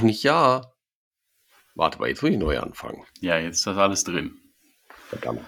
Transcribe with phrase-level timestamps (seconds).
[0.00, 0.72] doch nicht ja.
[1.74, 3.04] Warte mal, jetzt muss ich neu anfangen.
[3.20, 4.38] Ja, jetzt ist das alles drin.
[5.08, 5.44] Verdammt.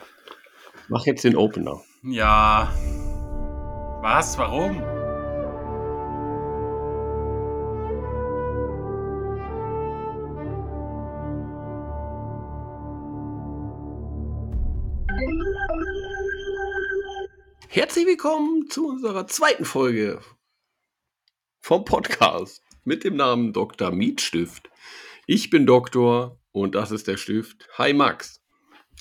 [0.88, 1.82] Mach jetzt den Opener.
[2.02, 2.72] Ja.
[4.02, 4.36] Was?
[4.38, 4.82] Warum?
[17.68, 20.20] Herzlich willkommen zu unserer zweiten Folge
[21.60, 23.92] vom Podcast mit dem Namen Dr.
[23.92, 24.70] Mietstift.
[25.26, 27.68] Ich bin Doktor und das ist der Stift.
[27.78, 28.42] Hi Max.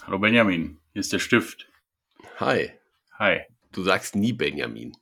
[0.03, 1.67] Hallo Benjamin, hier ist der Stift.
[2.39, 2.71] Hi.
[3.17, 3.41] Hi.
[3.71, 4.95] Du sagst nie Benjamin.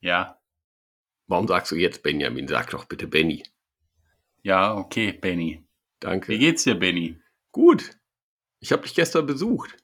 [0.00, 0.40] Ja.
[1.26, 2.48] Warum sagst du jetzt Benjamin?
[2.48, 3.42] Sag doch bitte Benny.
[4.42, 5.64] Ja, okay, Benny.
[6.00, 6.32] Danke.
[6.32, 7.20] Wie geht's dir, Benny?
[7.52, 7.90] Gut.
[8.60, 9.76] Ich habe dich gestern besucht.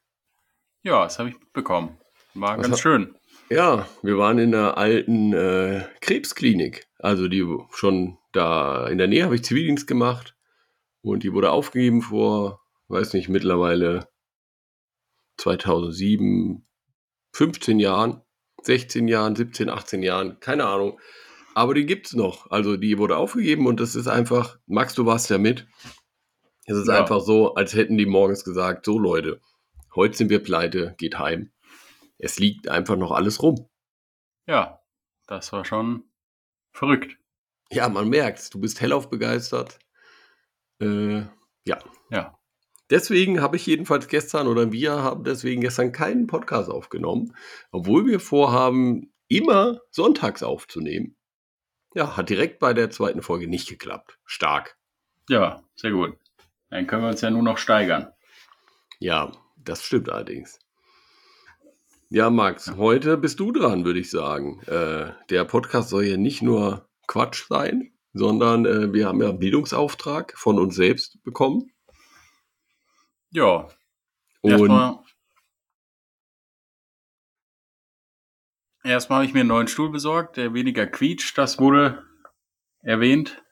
[0.82, 1.98] Ja, das habe ich mitbekommen.
[2.34, 3.14] War Was ganz schön.
[3.50, 6.86] Ja, wir waren in einer alten äh, Krebsklinik.
[7.04, 10.34] Also die schon da in der Nähe habe ich Zivildienst gemacht
[11.02, 14.08] und die wurde aufgegeben vor, weiß nicht, mittlerweile
[15.36, 16.66] 2007,
[17.34, 18.22] 15 Jahren,
[18.62, 20.98] 16 Jahren, 17, 18 Jahren, keine Ahnung.
[21.54, 22.50] Aber die gibt's noch.
[22.50, 25.66] Also die wurde aufgegeben und das ist einfach, Max, du warst ja mit.
[26.64, 27.00] Es ist Ja.
[27.00, 29.42] einfach so, als hätten die morgens gesagt, so Leute,
[29.94, 31.52] heute sind wir pleite, geht heim.
[32.16, 33.68] Es liegt einfach noch alles rum.
[34.46, 34.80] Ja,
[35.26, 36.04] das war schon
[36.74, 37.16] verrückt.
[37.70, 39.78] Ja, man merkt, du bist hellauf begeistert.
[40.80, 41.22] Äh,
[41.64, 41.78] ja.
[42.10, 42.38] Ja.
[42.90, 47.34] Deswegen habe ich jedenfalls gestern oder wir haben deswegen gestern keinen Podcast aufgenommen,
[47.70, 51.16] obwohl wir vorhaben, immer sonntags aufzunehmen.
[51.94, 54.18] Ja, hat direkt bei der zweiten Folge nicht geklappt.
[54.26, 54.76] Stark.
[55.30, 56.18] Ja, sehr gut.
[56.68, 58.12] Dann können wir uns ja nur noch steigern.
[58.98, 60.58] Ja, das stimmt allerdings.
[62.14, 62.76] Ja, Max, Ja.
[62.76, 64.62] heute bist du dran, würde ich sagen.
[64.68, 69.40] Äh, der Podcast soll ja nicht nur Quatsch sein, sondern äh, wir haben ja einen
[69.40, 71.72] Bildungsauftrag von uns selbst bekommen.
[73.32, 73.68] Ja,
[74.42, 75.00] Und erstmal.
[78.84, 81.36] Erstmal habe ich mir einen neuen Stuhl besorgt, der weniger quietscht.
[81.36, 82.04] Das wurde
[82.82, 83.42] erwähnt.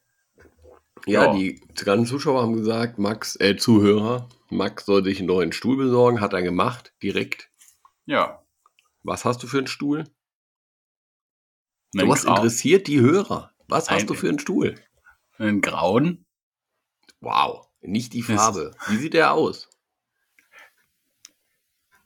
[1.04, 1.32] ja, ja.
[1.32, 6.20] die ganzen Zuschauer haben gesagt, Max, äh, Zuhörer, Max soll sich einen neuen Stuhl besorgen,
[6.20, 7.50] hat er gemacht, direkt.
[8.06, 8.41] Ja.
[9.02, 10.04] Was hast du für einen Stuhl?
[11.96, 13.52] Einen, Grau interessiert die Hörer.
[13.68, 14.74] Was hast Ein- du für einen Stuhl?
[15.38, 16.24] einen grauen.
[17.20, 18.74] Wow, nicht die Farbe.
[18.88, 19.68] Wie sieht der aus?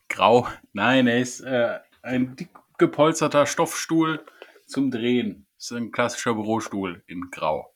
[0.09, 0.49] Grau.
[0.73, 4.25] Nein, er ist äh, ein dick gepolsterter Stoffstuhl
[4.67, 5.47] zum Drehen.
[5.57, 7.75] Das ist ein klassischer Bürostuhl in Grau.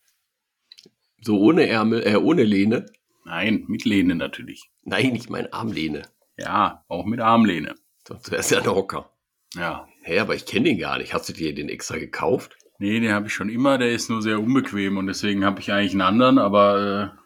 [1.21, 2.85] So ohne Ärmel, äh, ohne Lehne?
[3.25, 4.71] Nein, mit Lehne natürlich.
[4.83, 6.03] Nein, ich meine Armlehne.
[6.37, 7.75] Ja, auch mit Armlehne.
[8.07, 9.11] Sonst wäre es ja ein Hocker.
[9.55, 9.87] Ja.
[10.03, 11.13] Hä, aber ich kenne den gar nicht.
[11.13, 12.57] Hast du dir den extra gekauft?
[12.79, 13.77] Nee, den habe ich schon immer.
[13.77, 17.21] Der ist nur sehr unbequem und deswegen habe ich eigentlich einen anderen, aber äh,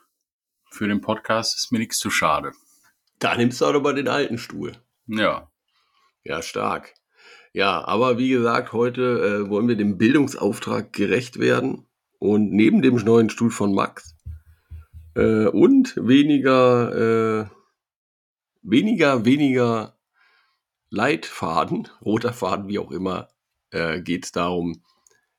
[0.72, 2.52] für den Podcast ist mir nichts zu schade.
[3.19, 4.74] Da nimmst du aber den alten Stuhl.
[5.08, 5.50] Ja.
[6.24, 6.94] Ja, stark.
[7.53, 11.86] Ja, aber wie gesagt, heute äh, wollen wir dem Bildungsauftrag gerecht werden
[12.19, 14.18] und neben dem neuen Stuhl von Max
[15.16, 17.46] äh, und weniger, äh,
[18.62, 19.94] weniger, weniger
[20.90, 23.29] Leitfaden, roter Faden, wie auch immer,
[23.72, 24.84] äh, geht es darum,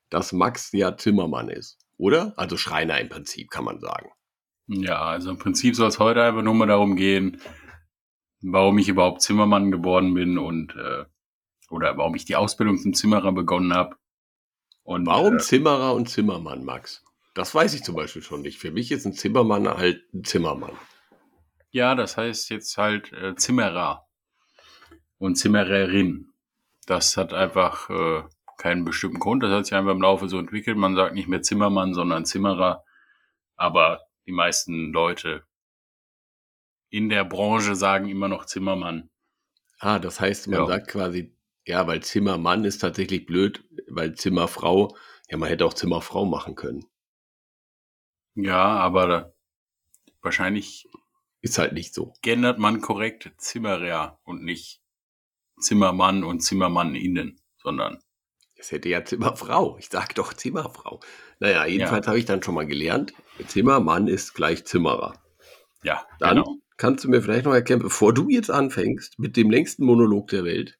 [0.09, 2.33] dass Max ja Zimmermann ist, oder?
[2.37, 4.09] Also Schreiner im Prinzip, kann man sagen.
[4.67, 7.41] Ja, also im Prinzip soll es heute einfach nur mal darum gehen,
[8.41, 11.05] warum ich überhaupt Zimmermann geworden bin und äh,
[11.69, 13.95] oder warum ich die Ausbildung zum Zimmerer begonnen habe.
[14.83, 17.03] Und Warum Äh, Zimmerer und Zimmermann, Max?
[17.33, 18.57] Das weiß ich zum Beispiel schon nicht.
[18.57, 20.77] Für mich ist ein Zimmermann halt ein Zimmermann.
[21.71, 24.06] ja, das heißt jetzt halt äh, Zimmerer
[25.17, 26.33] und Zimmererin.
[26.85, 28.23] Das hat einfach äh,
[28.57, 29.43] keinen bestimmten Grund.
[29.43, 30.77] Das hat sich einfach im Laufe so entwickelt.
[30.77, 32.83] Man sagt nicht mehr Zimmermann, sondern Zimmerer.
[33.55, 35.43] Aber die meisten Leute
[36.89, 39.09] in der Branche sagen immer noch Zimmermann.
[39.79, 40.67] Ah, das heißt, man Ja.
[40.67, 41.35] sagt quasi,
[41.65, 44.95] ja, weil Zimmermann ist tatsächlich blöd, weil Zimmerfrau,
[45.29, 46.85] ja, man hätte auch Zimmerfrau machen können.
[48.35, 49.33] Ja, aber da,
[50.21, 50.87] wahrscheinlich
[51.41, 52.13] Ist halt nicht so.
[52.21, 54.81] gendert man korrekt Zimmerer und nicht
[55.59, 57.99] Zimmermann und Zimmermanninnen, sondern
[58.55, 59.77] Es hätte ja Zimmerfrau.
[59.77, 60.99] Ich sag doch Zimmerfrau.
[61.39, 63.13] Naja, jedenfalls habe ich dann schon mal gelernt,
[63.47, 65.13] Zimmermann ist gleich Zimmerer.
[65.83, 66.55] ja, Dann genau.
[66.77, 70.43] kannst du mir vielleicht noch erklären, bevor du jetzt anfängst mit dem längsten Monolog der
[70.43, 70.79] Welt,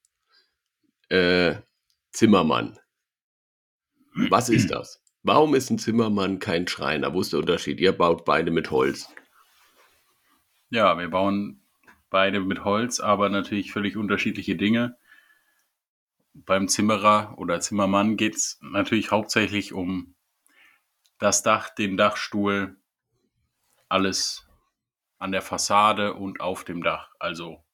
[1.08, 1.56] äh,
[2.10, 2.78] Zimmermann.
[4.30, 5.00] Was ist das?
[5.22, 7.12] Warum ist ein Zimmermann kein Schreiner?
[7.14, 7.80] Wo ist der Unterschied?
[7.80, 9.08] Ihr baut beide mit Holz.
[10.70, 11.62] Ja, wir bauen
[12.10, 14.96] beide mit Holz, aber natürlich völlig unterschiedliche Dinge.
[16.34, 20.14] Beim Zimmerer oder Zimmermann geht's natürlich hauptsächlich um
[21.18, 22.76] das Dach, den Dachstuhl,
[23.88, 24.46] alles
[25.18, 27.10] an der Fassade und auf dem Dach.
[27.18, 27.64] Also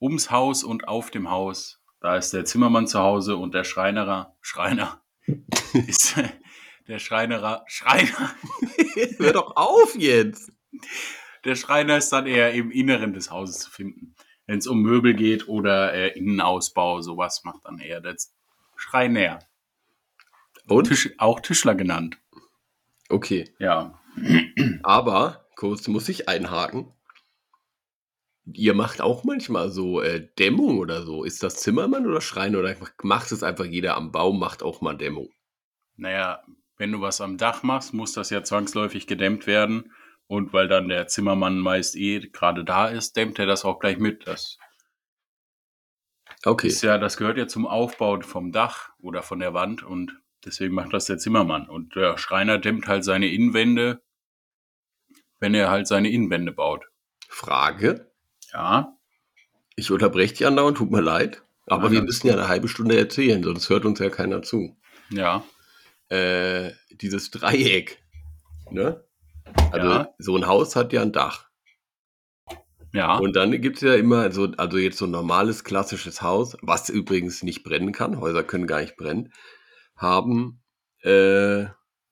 [0.00, 1.82] ums Haus und auf dem Haus.
[2.00, 5.02] Da ist der Zimmermann zu Hause und der Schreinerer, Schreiner,
[5.86, 6.14] ist
[6.88, 8.34] der Schreinerer, Schreiner.
[9.18, 10.52] Hör doch auf jetzt!
[11.44, 14.14] Der Schreiner ist dann eher im Inneren des Hauses zu finden.
[14.46, 18.16] Wenn es um Möbel geht oder äh, Innenausbau, sowas macht dann eher der
[18.76, 19.38] Schreiner.
[20.66, 20.88] Und?
[20.88, 22.18] Tisch, auch Tischler genannt.
[23.08, 23.52] Okay.
[23.58, 24.00] Ja.
[24.82, 26.92] Aber, kurz muss ich einhaken.
[28.52, 31.24] Ihr macht auch manchmal so äh, Dämmung oder so.
[31.24, 34.96] Ist das Zimmermann oder Schreiner oder macht es einfach jeder am Baum, macht auch mal
[34.96, 35.30] Dämmung?
[35.96, 36.42] Naja,
[36.76, 39.92] wenn du was am Dach machst, muss das ja zwangsläufig gedämmt werden.
[40.30, 43.98] Und weil dann der Zimmermann meist eh gerade da ist, dämmt er das auch gleich
[43.98, 44.28] mit.
[44.28, 44.58] Das
[46.44, 46.68] Okay.
[46.68, 50.12] ist ja, das gehört ja zum Aufbau vom Dach oder von der Wand und
[50.44, 51.68] deswegen macht das der Zimmermann.
[51.68, 54.02] Und der Schreiner dämmt halt seine Innenwände,
[55.40, 56.84] wenn er halt seine Innenwände baut.
[57.28, 58.12] Frage.
[58.52, 58.96] Ja,
[59.74, 61.42] Ich unterbreche dich andauernd, tut mir leid.
[61.66, 64.76] Aber Nein, wir müssen ja eine halbe Stunde erzählen, sonst hört uns ja keiner zu.
[65.10, 65.42] ja,
[66.08, 68.00] Äh, dieses Dreieck.
[68.70, 69.04] Ne?
[69.72, 70.08] Also Ja.
[70.18, 71.46] so ein Haus hat ja ein Dach.
[72.92, 76.56] ja, Und dann gibt es ja immer so, also jetzt so ein normales klassisches Haus,
[76.62, 79.32] was übrigens nicht brennen kann, Häuser können gar nicht brennen,
[79.96, 80.62] haben
[81.02, 81.62] äh,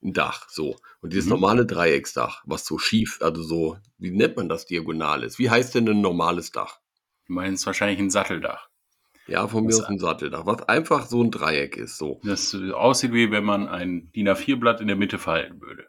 [0.02, 0.48] ein Dach.
[0.48, 0.76] So.
[1.00, 1.32] Und dieses Mhm.
[1.32, 5.38] normale Dreiecksdach, was so schief, also so, wie nennt man das diagonal ist?
[5.38, 6.78] Wie heißt denn ein normales Dach?
[7.26, 8.68] du meinst wahrscheinlich ein Satteldach.
[9.26, 11.98] Ja, von mir Das- aus ein Satteldach, was einfach so ein Dreieck ist.
[11.98, 12.22] So.
[12.24, 15.88] Das aussieht wie wenn man ein DIN A4-Blatt in der Mitte falten würde.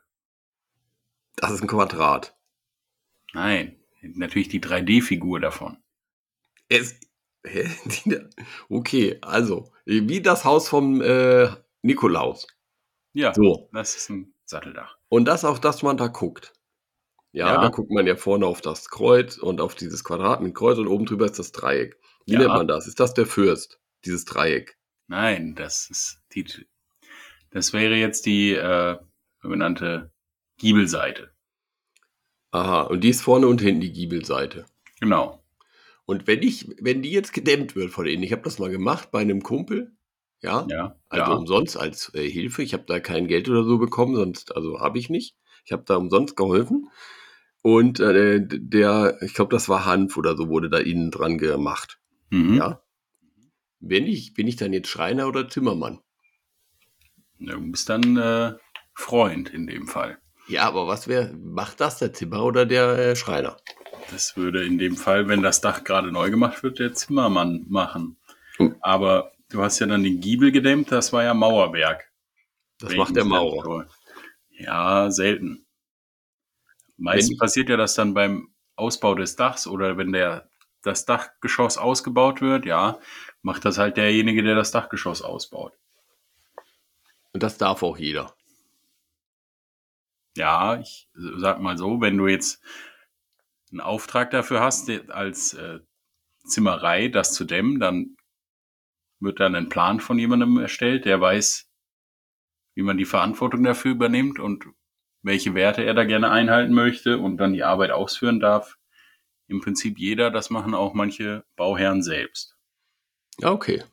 [1.36, 2.36] Das ist ein Quadrat.
[3.34, 5.78] Nein, natürlich die 3D-Figur davon.
[6.68, 7.00] Es,
[7.46, 7.70] hä?
[8.70, 11.50] Okay, also, wie das Haus vom äh,
[11.82, 12.48] Nikolaus.
[13.14, 13.70] Ja, So.
[13.74, 14.98] das ist ein Satteldach.
[15.10, 16.54] Und das, auf das man da guckt.
[17.32, 17.62] Ja, Ja.
[17.62, 20.88] da guckt man ja vorne auf das Kreuz und auf dieses Quadrat mit Kreuz und
[20.88, 21.98] oben drüber ist das Dreieck.
[22.26, 22.40] Wie Ja.
[22.40, 22.88] nennt man das?
[22.88, 23.80] Ist das der Fürst?
[24.06, 24.78] Dieses Dreieck.
[25.08, 26.46] Nein, das ist die,
[27.52, 28.98] das wäre jetzt die äh,
[29.42, 30.12] sogenannte
[30.60, 31.32] Giebelseite.
[32.52, 34.66] Aha, und die ist vorne und hinten die Giebelseite.
[35.00, 35.44] Genau.
[36.06, 39.12] Und wenn ich, wenn die jetzt gedämmt wird von innen, ich habe das mal gemacht
[39.12, 39.96] bei einem Kumpel,
[40.42, 41.38] ja, Ja, also ja.
[41.38, 42.64] umsonst als äh, Hilfe.
[42.64, 45.36] Ich habe da kein Geld oder so bekommen, sonst, also habe ich nicht.
[45.66, 46.90] Ich habe da umsonst geholfen.
[47.62, 52.00] Und äh, der, ich glaube, das war Hanf oder so, wurde da innen dran gemacht.
[52.30, 52.56] Mhm.
[52.56, 52.82] Ja.
[53.82, 56.00] Wenn ich, bin ich dann jetzt Schreiner oder Zimmermann?
[57.40, 58.54] Du bist dann äh,
[58.94, 60.20] Freund in dem Fall.
[60.50, 63.58] Ja, aber was wäre, macht das der Zimmer oder der äh, Schreiner?
[64.10, 68.18] Das würde in dem Fall, wenn das Dach gerade neu gemacht wird, der Zimmermann machen.
[68.58, 68.76] Hm.
[68.82, 72.12] Aber du hast ja dann den Giebel gedämmt, das war ja Mauerwerk.
[72.80, 73.88] Das macht der Maurer.
[74.50, 75.66] Ja, selten.
[76.98, 80.50] Meistens passiert ja das dann beim Ausbau des Dachs oder wenn der,
[80.82, 83.00] das Dachgeschoss ausgebaut wird, ja,
[83.42, 85.74] macht das halt derjenige, der das Dachgeschoss ausbaut.
[87.34, 88.34] Und das darf auch jeder.
[90.36, 92.64] Ja, ich sag mal so, wenn du jetzt
[93.72, 95.80] einen Auftrag dafür hast, als äh,
[96.46, 98.16] Zimmerei das zu dämmen, dann
[99.20, 101.70] wird dann ein Plan von jemandem erstellt, der weiß,
[102.76, 104.66] wie man die Verantwortung dafür übernimmt und
[105.22, 108.78] welche Werte er da gerne einhalten möchte und dann die Arbeit ausführen darf.
[109.48, 112.56] Im Prinzip jeder, das machen auch manche Bauherren selbst.
[113.42, 113.84] Okay.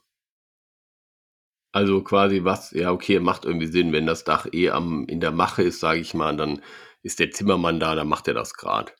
[1.76, 3.92] Also quasi was, ja, okay, macht irgendwie Sinn.
[3.92, 6.62] Wenn das Dach eh am, in der Mache ist, sage ich mal, dann
[7.02, 8.92] ist der Zimmermann da, dann macht er das gerade.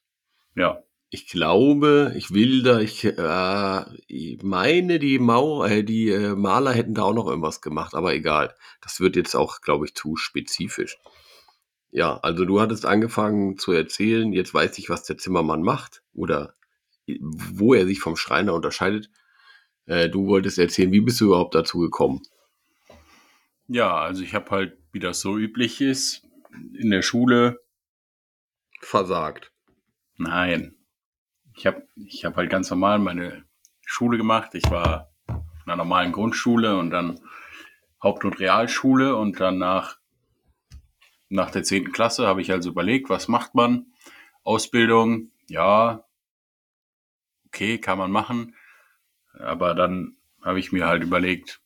[0.55, 6.35] Ja, Ich glaube, ich will da, ich, äh, ich meine, die Mau, äh, die äh,
[6.35, 8.55] Maler hätten da auch noch irgendwas gemacht, aber egal.
[8.83, 10.99] Das wird jetzt auch, glaube ich, zu spezifisch.
[11.91, 16.53] Ja, also du hattest angefangen zu erzählen, jetzt weiß ich, was der Zimmermann macht oder
[17.19, 19.09] wo er sich vom Schreiner unterscheidet.
[19.87, 22.21] Äh, du wolltest erzählen, wie bist du überhaupt dazu gekommen?
[23.69, 26.27] Ja, also ich habe halt, wie das so üblich ist,
[26.75, 27.61] in der Schule
[28.81, 29.53] Versagt.
[30.17, 30.75] Nein.
[31.55, 33.45] Ich habe ich hab halt ganz normal meine
[33.85, 34.55] Schule gemacht.
[34.55, 37.19] Ich war in einer normalen Grundschule und dann
[38.03, 39.99] Haupt- und Realschule und dann nach,
[41.29, 41.93] nach der 10.
[41.93, 43.87] Klasse habe ich also überlegt, was macht man?
[44.45, 46.05] Ausbildung, ja,
[47.47, 48.55] okay, kann man machen.
[49.39, 51.61] Aber dann habe ich mir halt überlegt,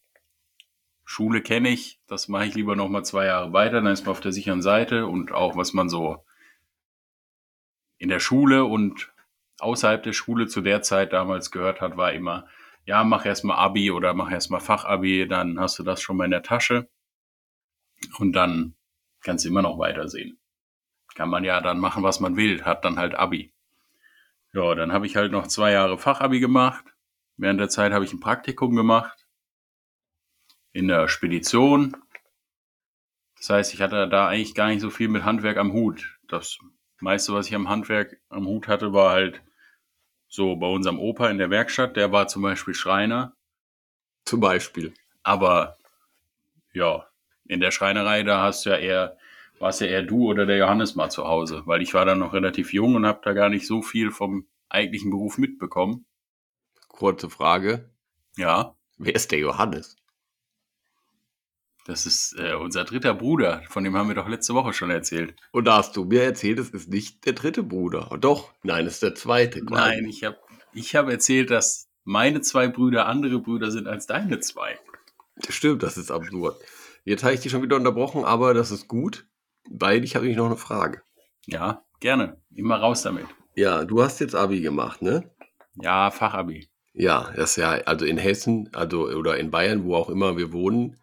[1.12, 4.12] Schule kenne ich, das mache ich lieber noch mal zwei Jahre weiter, dann ist man
[4.12, 6.24] auf der sicheren Seite und auch was man so
[7.98, 9.12] in der Schule und
[9.58, 12.46] außerhalb der Schule zu der Zeit damals gehört hat, war immer,
[12.84, 16.30] ja, mach erstmal Abi oder mach erstmal Fachabi, dann hast du das schon mal in
[16.30, 16.88] der Tasche.
[18.18, 18.76] Und dann
[19.20, 20.38] kannst du immer noch weitersehen.
[21.16, 23.52] Kann man ja dann machen, was man will, hat dann halt Abi.
[24.52, 26.84] Ja, dann habe ich halt noch zwei Jahre Fachabi gemacht.
[27.36, 29.19] Während der Zeit habe ich ein Praktikum gemacht
[30.72, 31.96] in der Spedition.
[33.36, 36.18] Das heißt, ich hatte da eigentlich gar nicht so viel mit Handwerk am Hut.
[36.28, 36.58] Das
[37.00, 39.42] meiste, was ich am Handwerk am Hut hatte, war halt
[40.28, 41.96] so bei unserem Opa in der Werkstatt.
[41.96, 43.34] Der war zum Beispiel Schreiner.
[44.24, 44.94] Zum Beispiel.
[45.22, 45.78] Aber
[46.72, 47.06] ja,
[47.46, 49.16] in der Schreinerei, da hast du ja eher,
[49.58, 52.32] warst ja eher du oder der Johannes mal zu Hause, weil ich war dann noch
[52.32, 56.06] relativ jung und habe da gar nicht so viel vom eigentlichen Beruf mitbekommen.
[56.88, 57.90] Kurze Frage.
[58.36, 58.76] Ja.
[58.98, 59.96] Wer ist der Johannes?
[61.90, 65.34] Das ist äh, unser dritter Bruder, von dem haben wir doch letzte Woche schon erzählt.
[65.50, 68.16] Und da hast du mir erzählt, es ist nicht der dritte Bruder.
[68.20, 69.60] Doch, nein, es ist der zweite.
[69.64, 69.80] quasi.
[69.80, 70.36] Nein, ich habe
[70.72, 74.78] ich hab erzählt, dass meine zwei Brüder andere Brüder sind als deine zwei.
[75.48, 76.54] Stimmt, das ist absurd.
[77.02, 79.26] Jetzt habe ich dich schon wieder unterbrochen, aber das ist gut,
[79.68, 81.02] weil ich habe nämlich noch eine Frage.
[81.46, 82.40] Ja, gerne.
[82.54, 83.26] Immer raus damit.
[83.56, 85.28] Ja, du hast jetzt Abi gemacht, ne?
[85.74, 86.68] Ja, Fachabi.
[86.92, 90.52] Ja, das ist ja, also in Hessen, also oder in Bayern, wo auch immer wir
[90.52, 90.99] wohnen,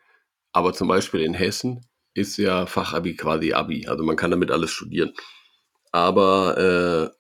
[0.52, 3.88] aber zum Beispiel in Hessen ist ja Fachabi quasi Abi.
[3.88, 5.14] Also man kann damit alles studieren.
[5.92, 7.14] Aber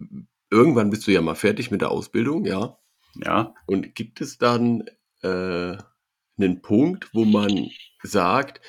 [0.00, 0.06] äh,
[0.50, 2.78] irgendwann bist du ja mal fertig mit der Ausbildung, ja.
[3.14, 3.54] Ja.
[3.66, 4.84] Und gibt es dann
[5.22, 5.76] äh,
[6.38, 7.68] einen Punkt, wo man
[8.02, 8.60] sagt,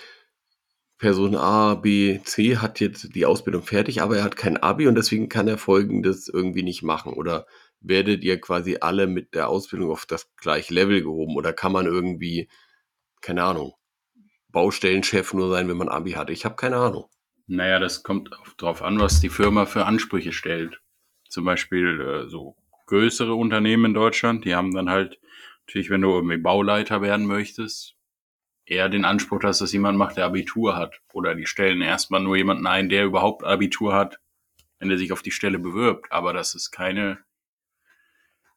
[0.98, 4.95] Person A, B, C hat jetzt die Ausbildung fertig, aber er hat kein Abi und
[4.95, 7.13] deswegen kann er Folgendes irgendwie nicht machen?
[7.13, 7.45] Oder
[7.79, 11.38] werdet ihr quasi alle mit der Ausbildung auf das gleiche Level gehoben?
[11.38, 12.50] Oder kann man irgendwie,
[13.21, 13.73] keine Ahnung,
[14.49, 16.29] Baustellenchef nur sein, wenn man Abi hat?
[16.29, 17.09] Ich habe keine Ahnung.
[17.47, 20.81] Naja, das kommt darauf an, was die Firma für Ansprüche stellt.
[21.29, 22.55] Zum Beispiel äh, so
[22.88, 25.19] größere Unternehmen in Deutschland, die haben dann halt,
[25.65, 27.95] natürlich, wenn du irgendwie Bauleiter werden möchtest,
[28.65, 30.99] eher den Anspruch, dass das jemand macht, der Abitur hat.
[31.13, 34.19] Oder die stellen erstmal nur jemanden ein, der überhaupt Abitur hat,
[34.79, 36.11] wenn er sich auf die Stelle bewirbt.
[36.11, 37.19] Aber das ist keine,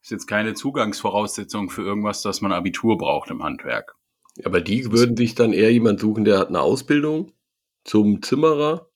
[0.03, 3.95] ist jetzt keine Zugangsvoraussetzung für irgendwas, dass man Abitur braucht im Handwerk.
[4.45, 7.33] Aber die würden sich dann eher jemand suchen, der hat eine Ausbildung
[7.85, 8.89] zum Zimmerer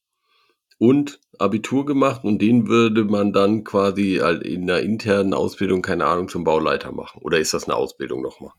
[0.79, 6.29] und Abitur gemacht und den würde man dann quasi in einer internen Ausbildung, keine Ahnung,
[6.29, 7.21] zum Bauleiter machen.
[7.23, 8.53] Oder ist das eine Ausbildung nochmal?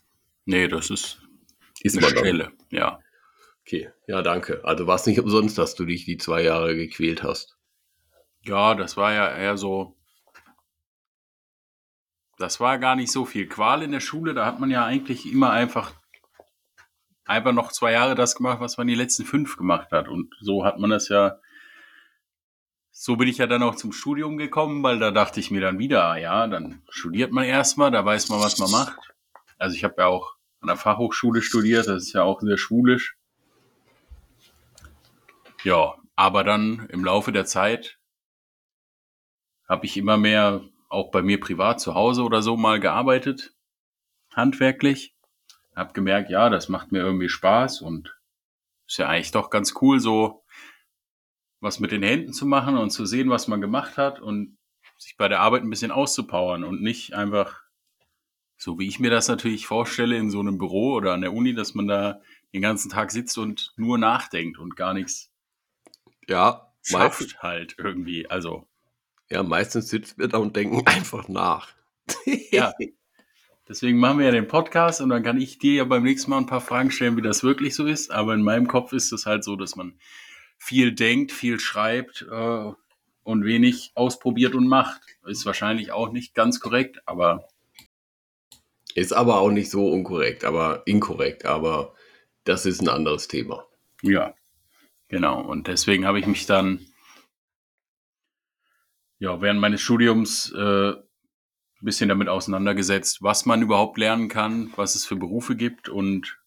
[0.45, 1.21] Nee, das ist
[1.81, 2.07] Ist eine.
[2.07, 2.99] Stelle, ja.
[3.61, 4.61] Okay, ja, danke.
[4.63, 7.57] Also war es nicht umsonst, dass du dich die zwei Jahre gequält hast.
[8.43, 9.97] Ja, das war ja eher so.
[12.37, 14.33] Das war gar nicht so viel Qual in der Schule.
[14.33, 15.93] Da hat man ja eigentlich immer einfach,
[17.27, 20.07] einfach noch zwei Jahre das gemacht, was man die letzten fünf gemacht hat.
[20.07, 21.39] Und so hat man das ja.
[22.91, 25.77] So bin ich ja dann auch zum Studium gekommen, weil da dachte ich mir dann
[25.77, 28.97] wieder, ah ja, dann studiert man erstmal, da weiß man, was man macht.
[29.59, 33.17] Also ich habe ja auch an der Fachhochschule studiert, das ist ja auch sehr schulisch.
[35.63, 37.99] Ja, aber dann im Laufe der Zeit
[39.67, 43.53] habe ich immer mehr auch bei mir privat zu Hause oder so mal gearbeitet,
[44.33, 45.16] handwerklich.
[45.77, 48.17] Hab gemerkt, ja, das macht mir irgendwie Spaß und
[48.87, 50.43] ist ja eigentlich doch ganz cool, so
[51.59, 54.57] was mit den Händen zu machen und zu sehen, was man gemacht hat und
[54.97, 57.61] sich bei der Arbeit ein bisschen auszupowern und nicht einfach,
[58.57, 61.53] so wie ich mir das natürlich vorstelle, in so einem Büro oder an der Uni,
[61.53, 62.21] dass man da
[62.53, 65.31] den ganzen Tag sitzt und nur nachdenkt und gar nichts
[66.27, 68.29] Ja, schafft halt irgendwie.
[68.29, 68.67] Also
[69.29, 71.73] ja, meistens sitzen wir da und denken einfach nach.
[72.51, 72.73] Ja.
[73.69, 76.37] Deswegen machen wir ja den Podcast und dann kann ich dir ja beim nächsten Mal
[76.37, 78.11] ein paar Fragen stellen, wie das wirklich so ist.
[78.11, 79.99] Aber in meinem Kopf ist es halt so, dass man
[80.57, 82.71] viel denkt, viel schreibt äh,
[83.23, 85.01] und wenig ausprobiert und macht.
[85.25, 87.49] Ist wahrscheinlich auch nicht ganz korrekt, aber
[88.95, 91.93] Ist aber auch nicht so unkorrekt, aber inkorrekt, aber
[92.45, 93.65] das ist ein anderes Thema.
[94.01, 94.33] ja,
[95.09, 95.41] genau.
[95.41, 96.87] Und deswegen habe ich mich dann
[99.19, 100.93] ja während meines Studiums äh,
[101.81, 106.37] ein bisschen damit auseinandergesetzt, was man überhaupt lernen kann, was es für Berufe gibt und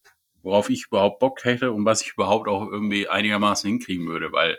[0.42, 4.58] worauf ich überhaupt Bock hätte und was ich überhaupt auch irgendwie einigermaßen hinkriegen würde, weil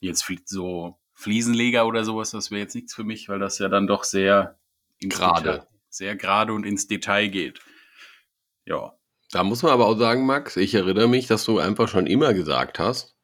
[0.00, 3.68] jetzt fliegt so Fliesenleger oder sowas, das wäre jetzt nichts für mich, weil das ja
[3.68, 4.58] dann doch sehr
[5.00, 5.42] Gerade.
[5.52, 7.60] Detail, sehr gerade und ins Detail geht.
[8.64, 8.94] Ja,
[9.30, 12.34] Da muss man aber auch sagen, Max, ich erinnere mich, dass du einfach schon immer
[12.34, 13.16] gesagt hast,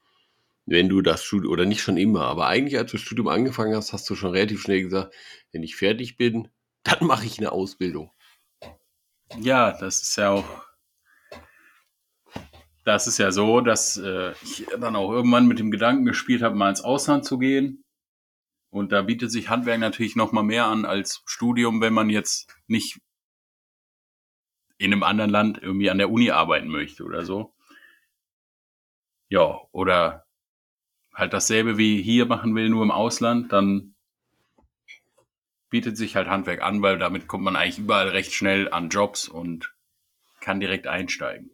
[0.67, 3.75] wenn du das Studium, oder nicht schon immer, aber eigentlich als du das Studium angefangen
[3.75, 5.15] hast, hast du schon relativ schnell gesagt,
[5.53, 6.49] wenn ich fertig bin,
[6.83, 8.13] dann mache ich eine Ausbildung.
[9.39, 10.67] Ja, das ist ja auch.
[12.85, 16.55] Das ist ja so, dass äh, ich dann auch irgendwann mit dem Gedanken gespielt habe,
[16.55, 17.83] mal ins Ausland zu gehen.
[18.71, 22.55] Und da bietet sich Handwerk natürlich noch mal mehr an als Studium, wenn man jetzt
[22.69, 23.01] nicht
[24.79, 27.55] in einem anderen Land irgendwie an der Uni arbeiten möchte oder so.
[29.29, 30.26] ja, oder
[31.17, 33.95] halt dasselbe wie hier machen will, nur im Ausland, dann
[35.71, 39.27] bietet sich halt Handwerk an, weil damit kommt man eigentlich überall recht schnell an Jobs
[39.27, 39.75] und
[40.41, 41.51] kann direkt einsteigen.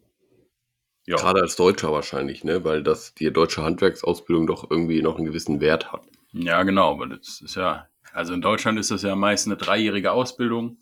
[1.06, 1.16] Ja.
[1.16, 2.64] Gerade als Deutscher wahrscheinlich, ne?
[2.64, 6.02] weil das die deutsche Handwerksausbildung doch irgendwie noch einen gewissen Wert hat.
[6.32, 10.12] Ja, genau, weil das ist ja, also in Deutschland ist das ja meist eine dreijährige
[10.12, 10.78] Ausbildung,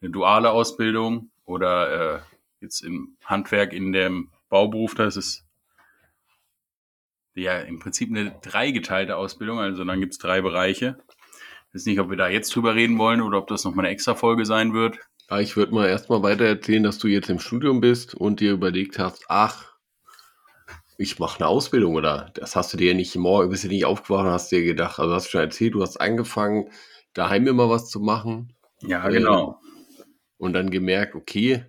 [0.00, 2.20] eine duale Ausbildung oder äh,
[2.60, 5.47] jetzt im Handwerk in dem Bauberuf, da ist es
[7.42, 10.98] ja im Prinzip eine dreigeteilte Ausbildung, also dann gibt es drei Bereiche.
[11.68, 13.92] Ich weiß nicht, ob wir da jetzt drüber reden wollen oder ob das nochmal eine
[13.92, 14.98] extra Folge sein wird.
[15.30, 18.52] Ja, ich würde mal erstmal weiter erzählen, dass du jetzt im Studium bist und dir
[18.52, 19.74] überlegt hast, ach,
[20.96, 24.24] ich mache eine Ausbildung oder das hast du dir nicht morgen, bist du nicht aufgewacht
[24.24, 26.70] und hast dir gedacht, also hast du schon erzählt, du hast angefangen,
[27.12, 28.54] daheim immer was zu machen.
[28.80, 29.60] Ja, genau.
[30.38, 31.66] Und dann gemerkt, okay,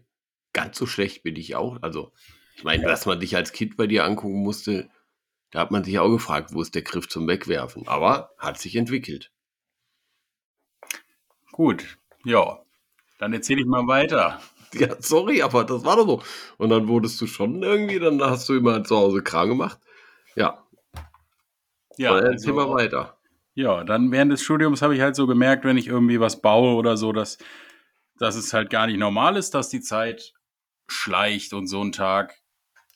[0.54, 1.78] ganz so schlecht bin ich auch.
[1.82, 2.12] Also,
[2.56, 4.90] ich meine, dass man dich als Kind bei dir angucken musste,
[5.52, 7.88] da hat man sich auch gefragt, wo ist der Griff zum Wegwerfen.
[7.88, 9.32] Aber hat sich entwickelt.
[11.52, 12.60] Gut, ja.
[13.18, 14.40] Dann erzähle ich mal weiter.
[14.74, 16.24] Ja, sorry, aber das war doch so.
[16.58, 19.80] Und dann wurdest du schon irgendwie, dann hast du immer zu Hause krank gemacht.
[20.36, 20.64] Ja.
[21.98, 23.18] Ja, dann erzähl also, mal weiter.
[23.56, 26.76] Ja, dann während des Studiums habe ich halt so gemerkt, wenn ich irgendwie was baue
[26.76, 27.40] oder so, dass,
[28.20, 30.34] dass es halt gar nicht normal ist, dass die Zeit
[30.88, 32.36] schleicht und so ein Tag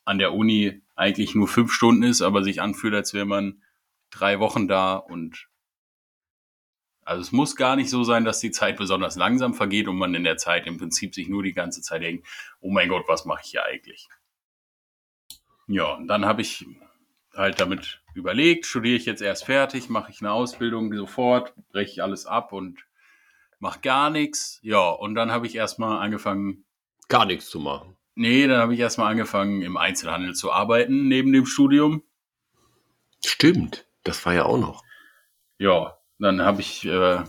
[0.06, 3.62] an der Uni eigentlich nur fünf Stunden ist, aber sich anfühlt, als wäre man
[4.10, 5.48] drei Wochen da und
[7.06, 10.16] also es muss gar nicht so sein, dass die Zeit besonders langsam vergeht und man
[10.16, 12.26] in der Zeit im Prinzip sich nur die ganze Zeit denkt,
[12.62, 14.08] oh mein Gott, was mache ich hier eigentlich?
[15.68, 16.66] Ja, und dann habe ich
[17.34, 22.04] halt damit überlegt, studiere ich jetzt erst fertig, mache ich eine Ausbildung sofort, breche ich
[22.04, 22.86] alles ab und
[23.60, 24.60] mache gar nichts.
[24.62, 26.66] Ja, und dann habe ich erstmal angefangen.
[27.10, 27.98] Gar nichts zu machen.
[28.16, 32.04] Nee, dann habe ich erstmal angefangen, im Einzelhandel zu arbeiten, neben dem Studium.
[33.26, 34.84] Stimmt, das war ja auch noch.
[35.58, 37.24] Ja, dann habe ich, äh,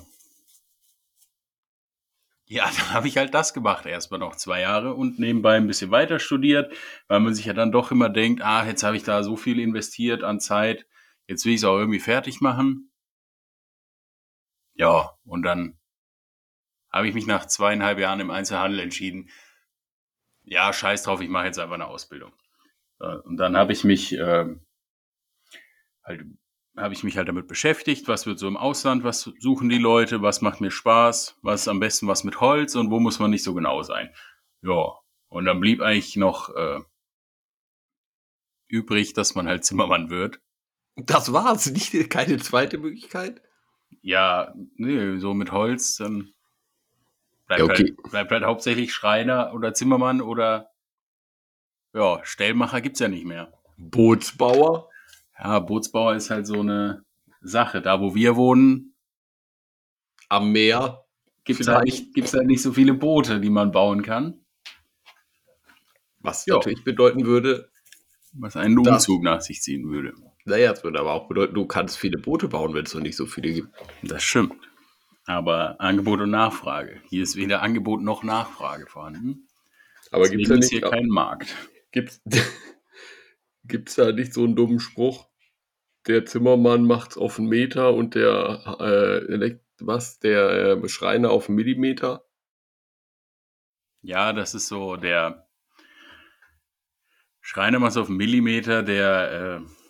[2.46, 5.90] ja, dann habe ich halt das gemacht, erstmal noch zwei Jahre und nebenbei ein bisschen
[5.90, 6.72] weiter studiert,
[7.08, 9.58] weil man sich ja dann doch immer denkt, ah, jetzt habe ich da so viel
[9.60, 10.86] investiert an Zeit,
[11.26, 12.90] jetzt will ich es auch irgendwie fertig machen.
[14.74, 15.78] Ja, und dann
[16.92, 19.30] habe ich mich nach zweieinhalb Jahren im Einzelhandel entschieden,
[20.44, 22.32] ja, scheiß drauf, ich mache jetzt einfach eine Ausbildung.
[22.98, 24.46] Und dann habe ich mich äh,
[26.04, 26.24] halt
[26.76, 30.22] habe ich mich halt damit beschäftigt, was wird so im Ausland, was suchen die Leute,
[30.22, 33.30] was macht mir Spaß, was ist am besten was mit Holz und wo muss man
[33.30, 34.12] nicht so genau sein.
[34.62, 34.94] Ja,
[35.28, 36.80] und dann blieb eigentlich noch äh,
[38.66, 40.40] übrig, dass man halt Zimmermann wird.
[40.96, 43.40] Das war's, nicht keine zweite Möglichkeit?
[44.02, 46.33] Ja, nee, so mit Holz, dann
[47.46, 47.94] bleibt, ja, okay.
[47.96, 50.70] halt, bleibt halt hauptsächlich Schreiner oder Zimmermann oder
[51.94, 53.52] ja, Stellmacher gibt's ja nicht mehr.
[53.76, 54.90] Bootsbauer?
[55.38, 57.04] Ja, Bootsbauer ist halt so eine
[57.40, 57.80] Sache.
[57.82, 58.94] Da, wo wir wohnen,
[60.28, 61.04] am Meer,
[61.44, 64.44] gibt es halt, nicht, halt nicht so viele Boote, die man bauen kann.
[66.18, 66.56] Was jo.
[66.56, 67.70] natürlich bedeuten würde,
[68.32, 70.14] was einen Umzug nach sich ziehen würde.
[70.46, 73.16] Naja, es würde aber auch bedeuten, du kannst viele Boote bauen, wenn es noch nicht
[73.16, 73.68] so viele gibt.
[74.02, 74.54] Das stimmt.
[75.26, 77.00] Aber Angebot und Nachfrage.
[77.08, 79.48] Hier ist weder Angebot noch Nachfrage vorhanden.
[80.10, 81.54] Aber gibt es ja nicht, hier keinen Markt.
[81.92, 82.22] Gibt es
[83.96, 85.28] da nicht so einen dummen Spruch?
[86.06, 91.56] Der Zimmermann macht's auf einen Meter und der, äh, was, der äh, Schreiner auf einen
[91.56, 92.26] Millimeter?
[94.02, 95.44] Ja, das ist so der
[97.46, 99.83] Schreiner macht auf einen Millimeter, der äh,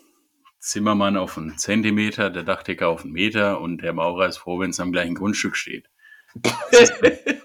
[0.65, 4.71] Zimmermann auf einen Zentimeter, der Dachdecker auf einen Meter und der Maurer ist froh, wenn
[4.71, 5.89] es am gleichen Grundstück steht.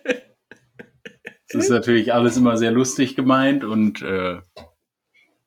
[1.52, 4.40] Das ist natürlich alles immer sehr lustig gemeint und äh,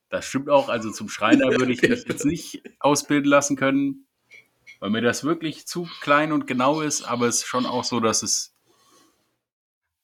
[0.09, 0.69] das stimmt auch.
[0.69, 4.09] Also zum Schreiner würde ich mich jetzt nicht ausbilden lassen können,
[4.81, 7.03] weil mir das wirklich zu klein und genau ist.
[7.03, 8.53] Aber es ist schon auch so, dass es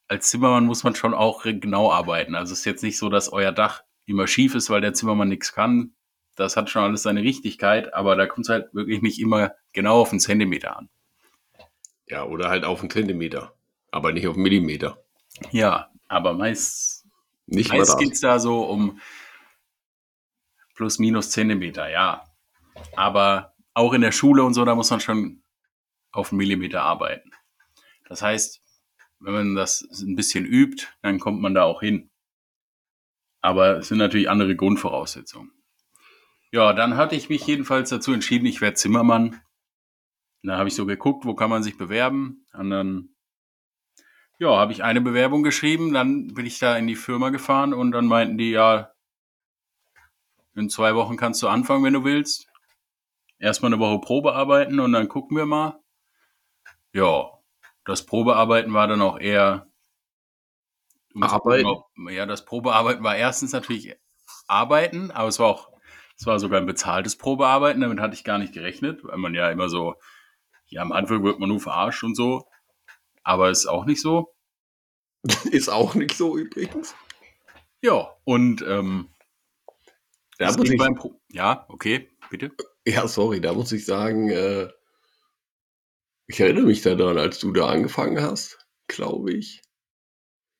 [0.07, 2.37] als Zimmermann muss man schon auch genau arbeiten.
[2.37, 5.28] Also es ist jetzt nicht so, dass euer Dach immer schief ist, weil der Zimmermann
[5.28, 5.94] nichts kann.
[6.38, 10.01] Das hat schon alles seine Richtigkeit, aber da kommt es halt wirklich nicht immer genau
[10.01, 10.88] auf einen Zentimeter an.
[12.07, 13.57] Ja, oder halt auf einen Zentimeter,
[13.90, 15.03] aber nicht auf einen Millimeter.
[15.51, 17.05] Ja, aber meist,
[17.46, 19.01] nicht meist geht es da so um
[20.77, 22.24] plus minus Zentimeter, ja.
[22.94, 25.42] Aber auch in der Schule und so, da muss man schon
[26.12, 27.33] auf einen Millimeter arbeiten.
[28.09, 28.62] Das heißt,
[29.18, 32.11] wenn man das ein bisschen übt, dann kommt man da auch hin.
[33.40, 35.58] Aber es sind natürlich andere Grundvoraussetzungen.
[36.50, 39.40] Ja, dann hatte ich mich jedenfalls dazu entschieden, ich werde Zimmermann.
[40.42, 42.46] Da habe ich so geguckt, wo kann man sich bewerben.
[42.54, 43.11] Und dann,
[44.38, 45.92] ja, habe ich eine Bewerbung geschrieben.
[45.92, 48.92] Dann bin ich da in die Firma gefahren und dann meinten die, ja,
[50.54, 52.48] In zwei Wochen kannst du anfangen, wenn du willst.
[53.38, 55.80] Erstmal eine Woche Probe arbeiten und dann gucken wir mal.
[56.92, 57.30] Ja,
[57.84, 59.66] das Probearbeiten war dann auch eher.
[61.14, 61.64] um Arbeiten?
[61.64, 63.94] gucken, ob- Ja, das Probearbeiten war erstens natürlich
[64.46, 65.70] Arbeiten, aber es war auch,
[66.18, 67.81] es war sogar ein bezahltes Probearbeiten.
[67.81, 69.94] Damit hatte ich gar nicht gerechnet, weil man ja immer so,
[70.66, 72.48] ja, am Anfang wird man nur verarscht und so.
[73.22, 74.35] Aber ist auch nicht so.
[75.50, 76.94] Ist auch nicht so übrigens.
[77.83, 79.09] Ja, und ähm,
[80.38, 80.81] Da muss ich,
[81.31, 82.52] ja, okay, bitte.
[82.87, 84.68] ja, sorry, da muss ich sagen, äh,
[86.26, 89.62] ich erinnere mich daran, als du da angefangen hast, glaube ich.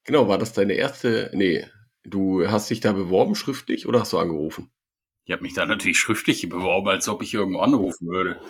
[0.05, 1.31] Genau, war das deine erste?
[1.35, 1.66] Nee,
[2.03, 4.73] du hast dich da beworben schriftlich oder hast du angerufen?
[5.29, 8.41] Ich habe mich da natürlich schriftlich beworben, als ob ich irgendwo anrufen würde.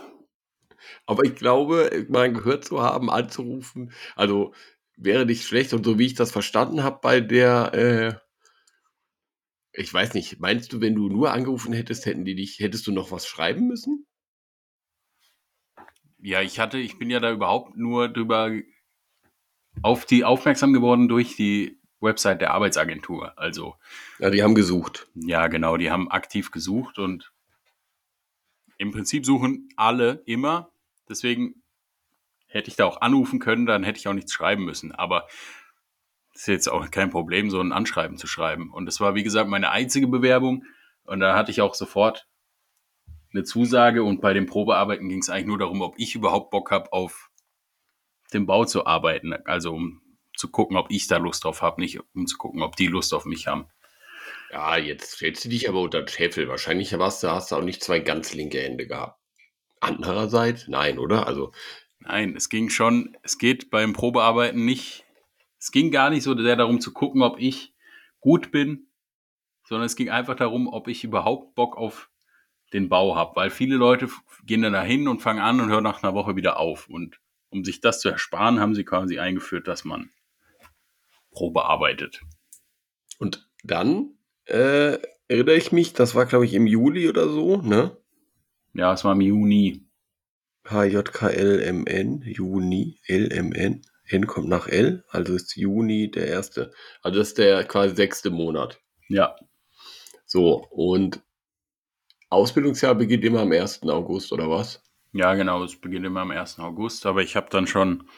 [1.07, 4.55] Aber ich glaube, mal gehört zu haben, anzurufen, also
[4.97, 5.73] wäre nicht schlecht.
[5.73, 8.15] Und so wie ich das verstanden habe bei der, äh,
[9.73, 12.93] ich weiß nicht, meinst du, wenn du nur angerufen hättest, hätten die dich, hättest du
[12.93, 14.07] noch was schreiben müssen?
[16.19, 18.53] Ja, ich hatte, ich bin ja da überhaupt nur drüber
[19.83, 23.33] auf die aufmerksam geworden durch die Website der Arbeitsagentur.
[23.39, 23.77] Also,
[24.19, 25.09] Ja, die haben gesucht.
[25.15, 27.33] ja, genau, die haben aktiv gesucht und
[28.79, 30.71] im Prinzip suchen alle immer.
[31.09, 31.63] Deswegen
[32.47, 34.93] hätte ich da auch anrufen können, dann hätte ich auch nichts schreiben müssen.
[34.93, 35.27] Aber
[36.33, 38.73] es ist jetzt auch kein Problem, so ein Anschreiben zu schreiben.
[38.73, 40.65] Und das war, wie gesagt, meine einzige Bewerbung.
[41.05, 42.29] Und da hatte ich auch sofort
[43.33, 44.05] eine Zusage.
[44.05, 47.31] Und bei den Probearbeiten ging es eigentlich nur darum, ob ich überhaupt Bock habe, auf
[48.33, 49.33] dem Bau zu arbeiten.
[49.33, 50.01] Also um
[50.39, 53.13] zu gucken, ob ich da Lust drauf habe, nicht um zu gucken, ob die Lust
[53.13, 53.67] auf mich haben.
[54.51, 56.49] Ja, jetzt stellst du dich aber unter Scheffel.
[56.49, 59.21] Wahrscheinlich warst du, hast du auch nicht zwei ganz linke Hände gehabt.
[59.81, 61.27] Andererseits, nein, oder?
[61.27, 61.53] Also,
[62.01, 65.05] Nein, es ging schon, es geht beim Probearbeiten nicht,
[65.59, 67.75] es ging gar nicht so sehr darum zu gucken, ob ich
[68.21, 68.87] gut bin,
[69.65, 72.11] sondern es ging einfach darum, ob ich überhaupt Bock auf
[72.73, 74.09] den Bau habe, weil viele Leute
[74.45, 76.89] gehen dann dahin und fangen an und hören nach einer Woche wieder auf.
[76.89, 77.19] Und
[77.51, 80.11] um sich das zu ersparen, haben sie quasi eingeführt, dass man
[81.39, 82.21] Probe arbeitet.
[83.21, 84.15] und dann
[84.47, 84.99] äh,
[85.29, 87.97] erinnere ich mich, das war, glaube ich, im Juli oder so, ne?
[88.75, 89.87] Ja, es war im Juni.
[90.69, 93.83] HJKLMN, Juni, LMN.
[94.11, 96.73] N kommt nach L, also ist Juni der erste.
[97.03, 98.81] Also das ist der quasi sechste Monat.
[99.09, 99.37] Ja,
[100.27, 101.21] So, und
[102.31, 103.83] Ausbildungsjahr beginnt immer am 1.
[103.85, 104.83] August, oder was?
[105.13, 106.59] ja, genau, es beginnt immer am 1.
[106.59, 108.09] August, aber ich habe dann schon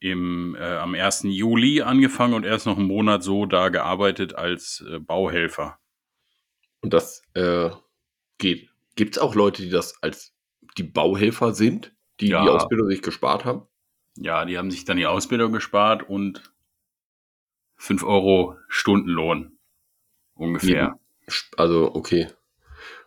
[0.00, 1.24] im, äh, am 1.
[1.24, 5.78] Juli angefangen und erst noch einen Monat so da gearbeitet als äh, Bauhelfer.
[6.80, 7.70] Und das äh,
[8.38, 8.70] geht.
[8.96, 10.34] Gibt es auch Leute, die das als
[10.78, 12.42] die Bauhelfer sind, die Ja.
[12.42, 13.66] die Ausbildung sich gespart haben?
[14.16, 16.50] Ja, die haben sich dann die Ausbildung gespart und
[17.76, 19.58] 5 Euro Stundenlohn
[20.34, 20.98] ungefähr.
[21.56, 22.28] Also, okay.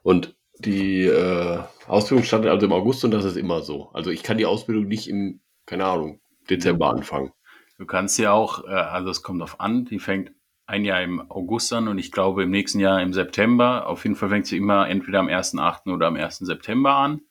[0.03, 3.89] Und die äh, Ausbildung startet also im August und das ist immer so.
[3.89, 7.32] Also ich kann die Ausbildung nicht im, keine Ahnung, Dezember anfangen.
[7.77, 10.32] Du kannst ja auch, äh, also es kommt auf an, die fängt
[10.65, 13.88] ein Jahr im August an und ich glaube im nächsten Jahr im September.
[13.88, 15.93] Auf jeden Fall fängt sie immer entweder am 1.8.
[15.93, 16.39] oder am 1.
[16.39, 17.21] September an.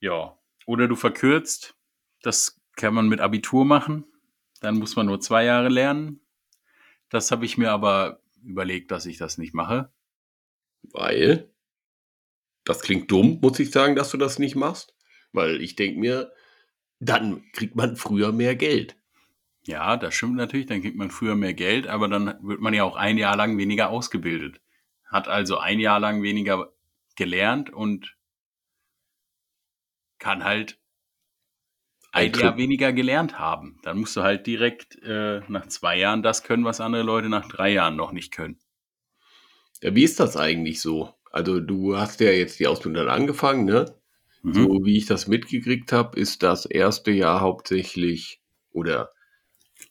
[0.00, 1.76] Ja, oder du verkürzt.
[2.22, 4.04] Das kann man mit Abitur machen.
[4.60, 6.20] Dann muss man nur zwei Jahre lernen.
[7.08, 9.92] Das habe ich mir aber überlegt, dass ich das nicht mache.
[10.82, 11.52] Weil,
[12.64, 14.96] das klingt dumm, muss ich sagen, dass du das nicht machst.
[15.32, 16.32] Weil ich denke mir,
[17.02, 18.96] dann kriegt man früher mehr Geld.
[19.64, 22.84] Ja, das stimmt natürlich, dann kriegt man früher mehr Geld, aber dann wird man ja
[22.84, 24.60] auch ein Jahr lang weniger ausgebildet.
[25.04, 26.72] Hat also ein Jahr lang weniger
[27.16, 28.16] gelernt und
[30.18, 30.78] kann halt
[32.12, 33.80] ein Jahr weniger gelernt haben.
[33.82, 37.48] Dann musst du halt direkt äh, nach zwei Jahren das können, was andere Leute nach
[37.48, 38.58] drei Jahren noch nicht können.
[39.82, 41.14] Ja, wie ist das eigentlich so?
[41.32, 44.01] Also du hast ja jetzt die Ausbildung dann angefangen, ne?
[44.42, 44.54] Mhm.
[44.54, 49.10] So wie ich das mitgekriegt habe, ist das erste Jahr hauptsächlich oder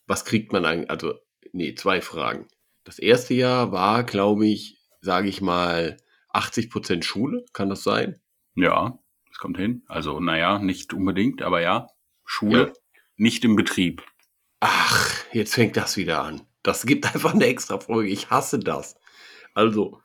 [0.06, 0.90] was kriegt man eigentlich?
[0.90, 1.14] Also,
[1.52, 2.48] nee, zwei Fragen.
[2.84, 5.96] Das erste Jahr war, glaube ich, sage ich mal,
[6.32, 8.20] 80% Schule, kann das sein?
[8.54, 9.82] Ja, das kommt hin.
[9.86, 11.88] Also, naja, nicht unbedingt, aber ja,
[12.24, 12.72] Schule, Ja.
[13.16, 14.02] nicht im Betrieb.
[14.60, 16.42] Ach, jetzt fängt das wieder an.
[16.62, 18.10] Das gibt einfach eine extra Folge.
[18.10, 18.96] Ich hasse das.
[19.54, 20.00] Also,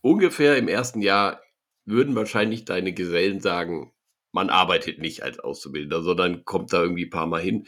[0.00, 1.40] ungefähr im ersten Jahr
[1.88, 3.92] würden wahrscheinlich deine Gesellen sagen,
[4.32, 7.66] man arbeitet nicht als Auszubildender, sondern kommt da irgendwie ein paar Mal hin.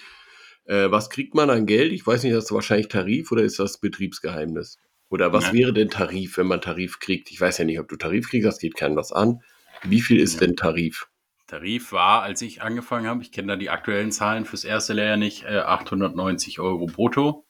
[0.65, 1.93] Äh, was kriegt man an Geld?
[1.93, 4.79] Ich weiß nicht, ist das wahrscheinlich Tarif oder ist das Betriebsgeheimnis?
[5.09, 5.53] Oder was Ja.
[5.53, 7.31] wäre denn Tarif, wenn man Tarif kriegt?
[7.31, 9.41] Ich weiß ja nicht, ob du Tarif kriegst, das geht keinem was an.
[9.83, 10.47] Wie viel ist Ja.
[10.47, 11.09] denn Tarif?
[11.47, 15.17] Tarif war, als ich angefangen habe, ich kenne da die aktuellen Zahlen fürs erste Lehrjahr
[15.17, 17.45] nicht, äh, 890 Euro brutto.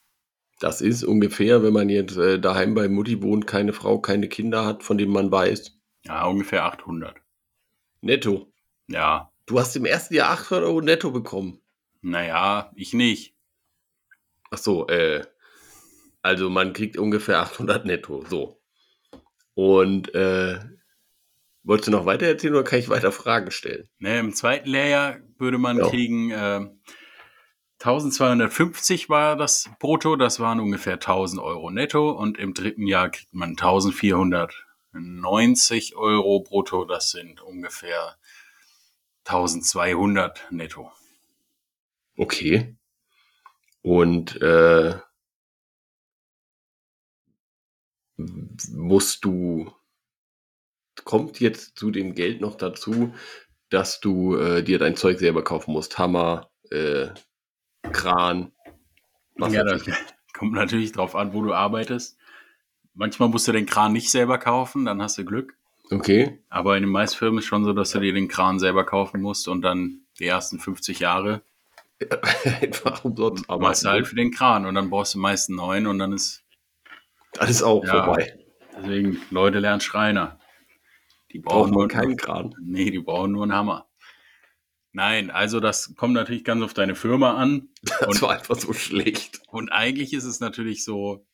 [0.59, 4.65] Das ist ungefähr, wenn man jetzt äh, daheim bei Mutti wohnt, keine Frau, keine Kinder
[4.65, 5.80] hat, von denen man weiß.
[6.05, 7.17] Ja, ungefähr 800.
[8.01, 8.53] Netto.
[8.89, 11.61] Ja, Du hast im ersten Jahr 800 Euro netto bekommen.
[12.03, 13.35] naja, ich nicht.
[14.53, 15.25] Ach so, äh,
[16.23, 18.61] also man kriegt ungefähr 800 netto, so.
[19.55, 20.61] Und, äh,
[21.65, 23.89] wolltest du noch weiter erzählen oder kann ich weiter Fragen stellen?
[23.99, 25.89] Ne, Im zweiten Lehrjahr würde man Ja.
[25.89, 26.69] kriegen, äh,
[27.79, 32.11] 1250 war das brutto, das waren ungefähr 1000 Euro netto.
[32.11, 33.57] Und im dritten Jahr kriegt man
[34.93, 38.17] 1490 Euro brutto, das sind ungefähr
[39.25, 40.91] 1200 netto.
[42.17, 42.77] Okay.
[43.83, 44.99] Und, äh,
[48.73, 49.73] musst du,
[51.05, 53.15] kommt jetzt zu dem Geld noch dazu,
[53.71, 55.99] dass du äh, dir dein Zeug selber kaufen musst?
[55.99, 57.09] Hammer, äh,
[57.93, 58.53] Kran,
[59.37, 59.85] was ja, das
[60.35, 62.19] kommt natürlich drauf an, wo du arbeitest.
[62.95, 65.57] Manchmal musst du den Kran nicht selber kaufen, dann hast du Glück.
[65.91, 66.39] Okay.
[66.49, 69.21] Aber in den meisten Firmen ist schon so, dass du dir den Kran selber kaufen
[69.21, 71.43] musst und dann die ersten 50 Jahre
[72.63, 75.87] Einfach umsonst machst du halt für den Kran und dann brauchst du meist einen neuen
[75.87, 76.43] und dann ist
[77.47, 78.05] ist auch Ja.
[78.05, 78.39] vorbei.
[78.77, 80.39] deswegen Leute lernen Schreiner.
[81.33, 82.55] Die brauchen man nur keinen Kran.
[82.63, 83.87] Nee, die brauchen nur einen Hammer.
[84.93, 87.69] Nein, also das kommt natürlich ganz auf deine Firma an.
[87.83, 89.41] Das Und- war einfach so schlecht.
[89.49, 91.27] Und eigentlich ist es natürlich so,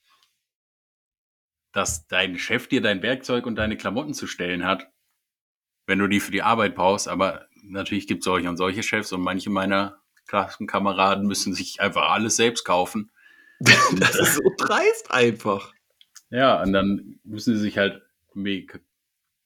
[1.77, 4.91] dass dein Chef dir dein Werkzeug und deine Klamotten zu stellen hat,
[5.85, 7.07] wenn du die für die Arbeit brauchst.
[7.07, 12.11] Aber natürlich gibt es solche und solche Chefs und manche meiner Klassenkameraden müssen sich einfach
[12.11, 13.11] alles selbst kaufen.
[13.99, 15.73] Das ist so dreist einfach.
[16.31, 18.03] Ja, und dann müssen sie sich halt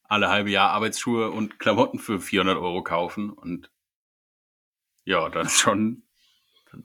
[0.04, 3.30] alle halbe Jahr Arbeitsschuhe und Klamotten für 400 Euro kaufen.
[3.30, 3.72] Und
[5.04, 6.04] ja, dann ist schon,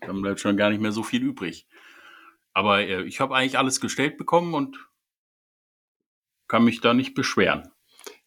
[0.02, 1.68] dann bleibt schon gar nicht mehr so viel übrig.
[2.54, 4.80] Aber äh, ich habe eigentlich alles gestellt bekommen und
[6.48, 7.70] kann mich da nicht beschweren.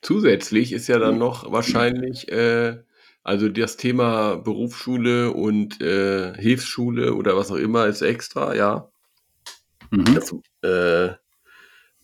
[0.00, 2.78] Zusätzlich ist ja dann noch wahrscheinlich, äh,
[3.24, 8.90] also das Thema Berufsschule und äh, Hilfsschule oder was auch immer ist extra, ja.
[9.90, 10.14] Mhm.
[10.14, 11.14] Das, äh,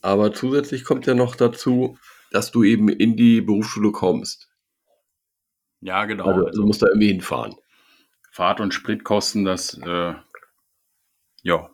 [0.00, 1.98] aber zusätzlich kommt ja noch dazu,
[2.30, 4.48] dass du eben in die Berufsschule kommst.
[5.80, 6.24] Ja, genau.
[6.24, 7.54] Also Also, du musst da irgendwie hinfahren.
[8.32, 10.14] Fahrt- und Spritkosten, das, äh,
[11.42, 11.70] ja,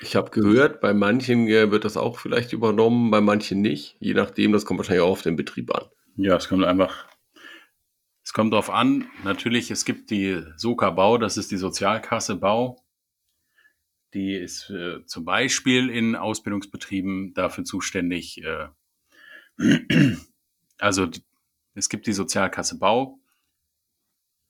[0.00, 3.96] Ich habe gehört, bei manchen äh, wird das auch vielleicht übernommen, bei manchen nicht.
[4.00, 5.84] Je nachdem, das kommt wahrscheinlich auch auf den Betrieb an.
[6.16, 7.06] Ja, es kommt einfach,
[8.24, 12.84] es kommt darauf an, natürlich, es gibt die Soka Bau, das ist die Sozialkasse Bau.
[14.14, 18.42] Die ist äh, zum Beispiel in Ausbildungsbetrieben dafür zuständig.
[18.42, 18.68] Äh,
[20.78, 21.08] also
[21.74, 23.20] es gibt die Sozialkasse Bau.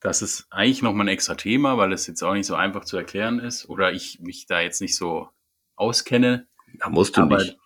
[0.00, 2.96] Das ist eigentlich nochmal ein extra Thema, weil es jetzt auch nicht so einfach zu
[2.96, 5.28] erklären ist oder ich mich da jetzt nicht so
[5.74, 6.46] auskenne.
[6.74, 7.58] Da musst du Aber nicht.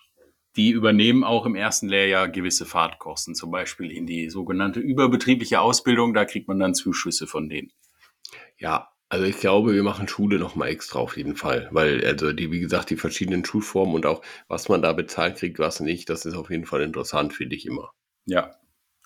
[0.57, 6.15] die übernehmen auch im ersten Lehrjahr gewisse Fahrtkosten, zum Beispiel in die sogenannte überbetriebliche Ausbildung.
[6.15, 7.73] Da kriegt man dann Zuschüsse von denen.
[8.57, 11.69] Ja, also ich glaube, wir machen Schule nochmal extra auf jeden Fall.
[11.71, 15.59] Weil, also die, wie gesagt, die verschiedenen Schulformen und auch, was man da bezahlt kriegt,
[15.59, 17.91] was nicht, das ist auf jeden Fall interessant, finde ich immer.
[18.25, 18.55] Ja,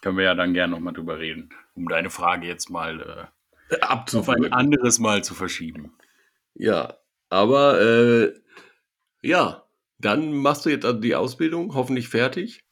[0.02, 3.30] können wir ja dann gerne nochmal drüber reden, um deine Frage jetzt mal
[3.70, 5.92] äh, auf ein anderes Mal zu verschieben.
[6.54, 6.96] Ja,
[7.28, 8.34] aber äh,
[9.22, 9.64] ja,
[9.98, 12.64] dann machst du jetzt also die Ausbildung, hoffentlich fertig.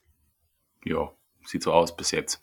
[0.85, 1.13] Ja,
[1.45, 2.43] sieht so aus bis jetzt.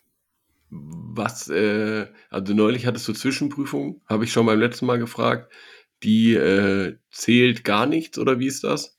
[0.70, 5.52] Was, äh, also neulich hattest du Zwischenprüfung, habe ich schon beim letzten Mal gefragt.
[6.02, 8.96] Die äh, zählt gar nichts oder wie ist das?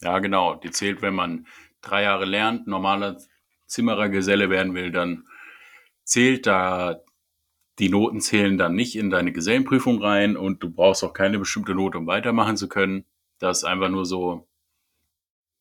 [0.00, 0.54] Ja, genau.
[0.54, 1.46] Die zählt, wenn man
[1.82, 3.18] drei Jahre lernt, normaler
[3.66, 5.27] Zimmerergeselle werden will, dann
[6.08, 7.02] zählt da
[7.78, 11.74] die Noten zählen dann nicht in deine Gesellenprüfung rein und du brauchst auch keine bestimmte
[11.74, 13.04] Note, um weitermachen zu können.
[13.38, 14.48] Das ist einfach nur so,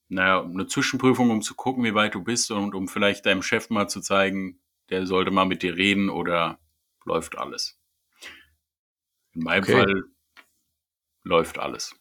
[0.09, 3.69] naja, eine Zwischenprüfung, um zu gucken, wie weit du bist und um vielleicht deinem Chef
[3.69, 6.59] mal zu zeigen, der sollte mal mit dir reden oder
[7.05, 7.79] läuft alles.
[9.35, 9.73] In meinem Okay.
[9.73, 10.03] Fall
[11.23, 11.93] läuft alles.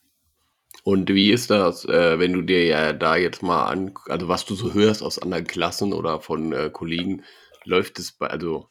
[0.82, 4.44] Und wie ist das, äh, wenn du dir ja da jetzt mal an, also was
[4.44, 7.24] du so hörst aus anderen Klassen oder von äh, Kollegen,
[7.66, 8.70] läuft es bei, also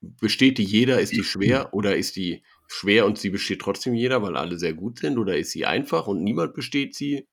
[0.00, 4.22] besteht die jeder, ist die schwer oder ist die schwer und sie besteht trotzdem jeder,
[4.22, 7.28] weil alle sehr gut sind oder ist sie einfach und niemand besteht sie?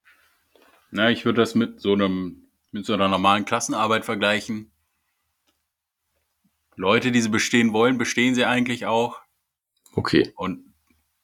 [0.91, 4.71] Na, ich würde das mit so einem, mit so einer normalen Klassenarbeit vergleichen.
[6.75, 9.21] Leute, die sie bestehen wollen, bestehen sie eigentlich auch.
[9.93, 10.33] Okay.
[10.35, 10.73] Und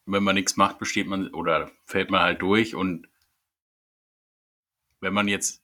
[0.06, 2.74] wenn man nichts macht, besteht man oder fällt man halt durch.
[2.74, 3.08] Und
[5.00, 5.62] wenn man jetzt,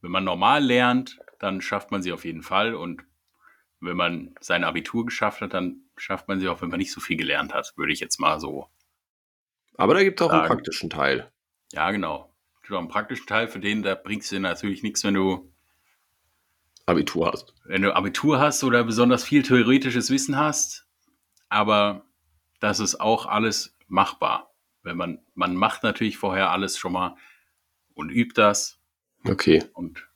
[0.00, 2.74] wenn man normal lernt, dann schafft man sie auf jeden Fall.
[2.74, 3.02] Und
[3.80, 7.00] wenn man sein Abitur geschafft hat, dann schafft man sie auch, wenn man nicht so
[7.00, 8.68] viel gelernt hat, würde ich jetzt mal so.
[9.76, 11.30] Aber da gibt es auch einen praktischen Teil.
[11.72, 12.32] Ja, genau.
[12.66, 15.50] so am praktischen Teil, für den, da bringst du natürlich nichts, wenn du
[16.86, 17.54] Abitur hast.
[17.64, 20.86] wenn du Abitur hast oder besonders viel theoretisches Wissen hast.
[21.48, 22.04] Aber
[22.60, 24.52] das ist auch alles machbar.
[24.82, 27.16] Wenn man, man macht natürlich vorher alles schon mal
[27.94, 28.78] und übt das
[29.24, 29.64] Okay.
[29.74, 30.08] und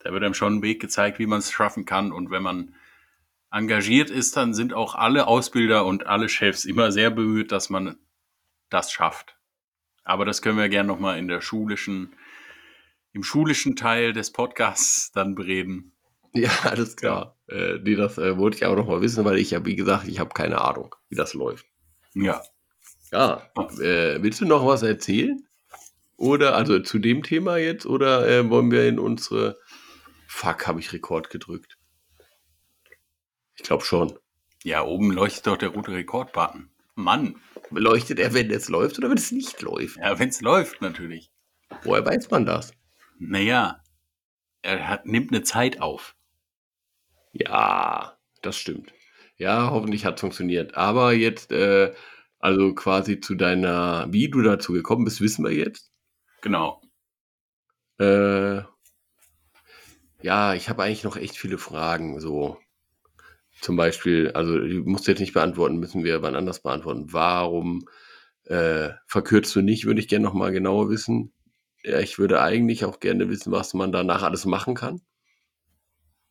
[0.00, 2.12] da wird einem schon ein Weg gezeigt, wie man es schaffen kann.
[2.12, 2.74] Und wenn man
[3.50, 7.96] engagiert ist, dann sind auch alle Ausbilder und alle Chefs immer sehr bemüht, dass man
[8.70, 9.36] das schafft.
[10.04, 12.14] Aber das können wir gerne nochmal in der schulischen,
[13.12, 15.92] im schulischen Teil des Podcasts dann bereden.
[16.32, 17.36] Ja, alles klar.
[17.48, 20.06] Äh, nee, das äh, wollte ich auch noch mal wissen, weil ich ja, wie gesagt,
[20.08, 21.66] ich habe keine Ahnung, wie das läuft.
[22.14, 22.42] Ja.
[23.12, 25.44] Ja, äh, willst du noch was erzählen?
[26.16, 29.58] Oder, also zu dem Thema jetzt, oder äh, wollen wir in unsere.
[30.32, 31.76] Fuck, habe ich Rekord gedrückt?
[33.56, 34.16] Ich glaube schon.
[34.62, 36.70] Ja, oben leuchtet doch der rote Rekord-Button.
[36.94, 37.40] Mann.
[37.70, 39.96] Leuchtet er, wenn es läuft oder wenn es nicht läuft?
[39.96, 41.32] Ja, wenn es läuft, natürlich.
[41.82, 42.72] Woher weiß man das?
[43.18, 43.82] Naja,
[44.62, 46.14] er hat, nimmt eine Zeit auf.
[47.32, 48.94] Ja, das stimmt.
[49.36, 50.76] Ja, hoffentlich hat es funktioniert.
[50.76, 51.92] Aber jetzt, äh,
[52.38, 55.90] also quasi zu deiner, wie du dazu gekommen bist, wissen wir jetzt.
[56.40, 56.80] Genau.
[57.98, 58.62] Äh,
[60.22, 62.20] ja, ich habe eigentlich noch echt viele Fragen.
[62.20, 62.58] So
[63.60, 67.12] zum Beispiel, also die musst du jetzt nicht beantworten, müssen wir wann anders beantworten.
[67.12, 67.86] Warum
[68.44, 71.32] äh, verkürzt du nicht, würde ich gerne noch mal genauer wissen.
[71.84, 75.00] Ja, ich würde eigentlich auch gerne wissen, was man danach alles machen kann.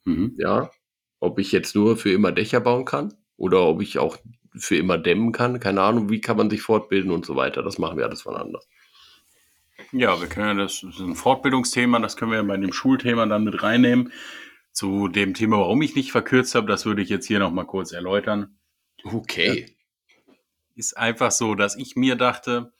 [0.06, 0.36] Mhm.
[0.38, 0.71] Ja,
[1.19, 4.17] ob ich jetzt nur für immer Dächer bauen kann oder ob ich auch
[4.56, 5.60] für immer dämmen kann.
[5.60, 7.63] Keine Ahnung, wie kann man sich fortbilden und so weiter.
[7.63, 8.67] Das machen wir alles von anders.
[9.91, 13.25] Ja, wir können ja das, das ist ein Fortbildungsthema, das können wir bei dem Schulthema
[13.25, 14.12] dann mit reinnehmen.
[14.71, 17.91] Zu dem Thema, warum ich nicht verkürzt habe, das würde ich jetzt hier nochmal kurz
[17.91, 18.60] erläutern.
[19.04, 19.75] Okay.
[20.75, 22.71] Ist einfach so, dass ich mir dachte,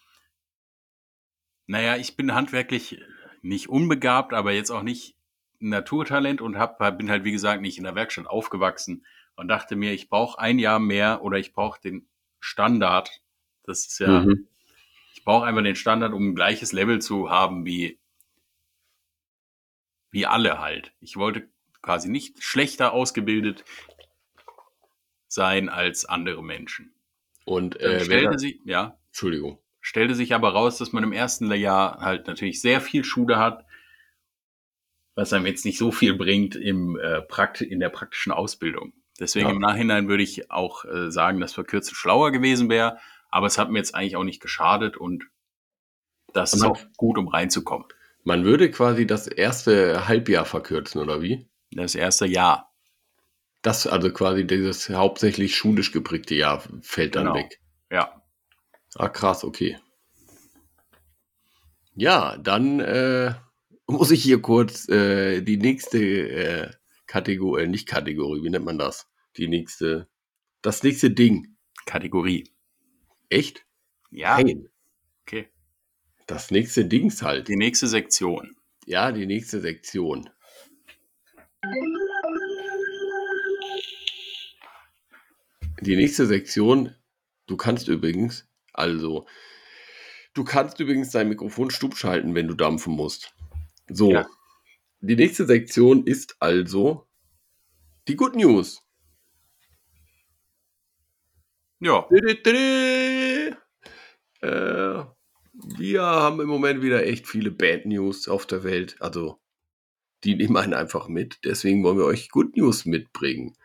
[1.66, 3.02] naja, ich bin handwerklich
[3.42, 5.16] nicht unbegabt, aber jetzt auch nicht
[5.60, 9.94] Naturtalent und hab, bin halt, wie gesagt, nicht in der Werkstatt aufgewachsen und dachte mir,
[9.94, 12.08] ich brauche ein Jahr mehr oder ich brauche den
[12.40, 13.22] Standard.
[13.64, 14.48] Das ist ja, Mhm.
[15.20, 18.00] Ich brauche einfach den Standard, um ein gleiches Level zu haben wie,
[20.12, 20.94] wie alle halt.
[21.02, 21.50] Ich wollte
[21.82, 23.66] quasi nicht schlechter ausgebildet
[25.28, 26.94] sein als andere Menschen.
[27.44, 29.60] Und äh, stellte sich, ja, Entschuldigung.
[29.82, 33.66] stellte sich aber raus, dass man im ersten Jahr halt natürlich sehr viel Schule hat,
[35.16, 38.94] was einem jetzt nicht so viel bringt im, äh, Prakt in der praktischen Ausbildung.
[39.20, 39.54] Deswegen Ja.
[39.54, 43.70] im Nachhinein würde ich auch äh, sagen, dass verkürzt schlauer gewesen wäre, aber es hat
[43.70, 45.26] mir jetzt eigentlich auch nicht geschadet und
[46.34, 47.88] das ist Man- auch gut, um reinzukommen.
[48.24, 51.48] Man würde quasi das erste Halbjahr verkürzen, oder wie?
[51.72, 52.74] Das erste Jahr.
[53.62, 57.36] Das, also quasi dieses hauptsächlich schulisch geprägte Jahr fällt dann Genau.
[57.38, 57.60] weg.
[57.92, 58.22] Ja.
[58.96, 59.78] Ah, krass, okay.
[61.96, 63.34] Ja, dann äh,
[63.88, 66.72] muss ich hier kurz äh, die nächste äh,
[67.08, 69.08] Kategorie, äh, nicht Kategorie, wie nennt man das?
[69.38, 70.08] Die nächste,
[70.62, 71.56] das nächste Ding.
[71.86, 72.50] Kategorie.
[73.30, 73.66] Echt?
[74.12, 74.38] Ja.
[74.42, 74.70] Nein,
[75.24, 75.48] Okay.
[76.28, 77.48] das nächste Dings halt.
[77.48, 78.56] Die nächste Sektion.
[78.86, 80.30] Ja, die nächste Sektion.
[85.82, 86.94] Die nächste Sektion,
[87.48, 89.28] du kannst übrigens, also,
[90.34, 93.34] du kannst übrigens dein Mikrofon stumm schalten, wenn du dampfen musst.
[93.88, 94.28] So, Ja.
[95.00, 97.08] die nächste Sektion ist also
[98.08, 98.82] die Good News.
[101.80, 102.08] Ja.
[104.42, 105.04] Äh,
[105.52, 108.98] wir haben im Moment wieder echt viele Bad News auf der Welt.
[109.00, 109.40] Also,
[110.24, 111.40] die nehmen einen einfach mit.
[111.44, 113.56] Deswegen wollen wir euch Good News mitbringen.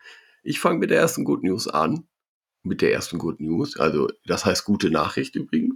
[0.43, 2.07] Ich fange mit der ersten Good News an.
[2.63, 3.77] Mit der ersten Good News.
[3.77, 5.75] Also, das heißt gute Nachricht übrigens.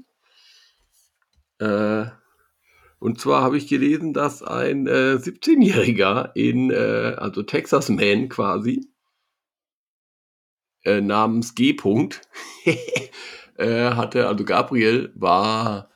[1.60, 2.06] Äh,
[3.00, 8.90] und zwar habe ich gelesen, dass ein äh, 17-Jähriger in, äh, also Texas Man quasi,
[10.84, 11.74] äh, namens G.
[11.74, 12.22] -Punkt,
[13.58, 15.90] äh, hatte, also Gabriel war,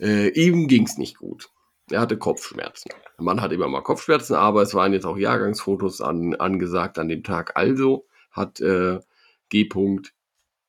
[0.00, 1.48] äh, ihm ging es nicht gut.
[1.90, 2.90] Er hatte Kopfschmerzen.
[3.16, 7.08] Der Mann hat immer mal Kopfschmerzen, aber es waren jetzt auch Jahrgangsfotos an, angesagt an
[7.08, 7.56] dem Tag.
[7.56, 9.00] Also hat äh,
[9.48, 9.62] G.
[9.64, 10.12] -Punkt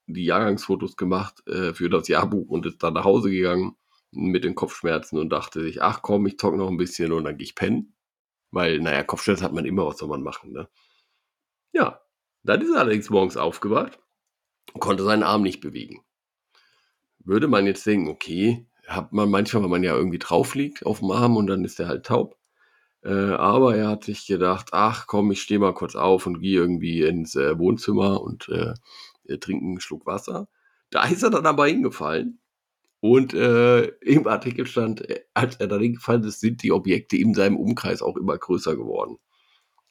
[0.07, 3.75] die Jahrgangsfotos gemacht äh, für das Jahrbuch und ist dann nach Hause gegangen
[4.11, 7.37] mit den Kopfschmerzen und dachte sich, ach komm, ich zock noch ein bisschen und dann
[7.37, 7.93] gehe ich pennen.
[8.51, 10.67] Weil, naja, Kopfschmerzen hat man immer, was soll man machen, ne?
[11.71, 12.01] Ja,
[12.43, 13.99] dann ist er allerdings morgens aufgewacht
[14.73, 16.01] und konnte seinen Arm nicht bewegen.
[17.23, 20.99] Würde man jetzt denken, okay, hat man manchmal, wenn man ja irgendwie drauf liegt auf
[20.99, 22.37] dem Arm und dann ist er halt taub.
[23.03, 26.59] Äh, aber er hat sich gedacht, ach komm, ich stehe mal kurz auf und gehe
[26.59, 28.73] irgendwie ins äh, Wohnzimmer und äh,
[29.25, 30.47] äh, trinke einen Schluck Wasser.
[30.91, 32.41] Da ist er dann aber hingefallen
[33.01, 37.33] Und äh, im Artikel stand, äh, als er darin gefallen ist, sind die Objekte in
[37.33, 39.17] seinem Umkreis auch immer größer geworden.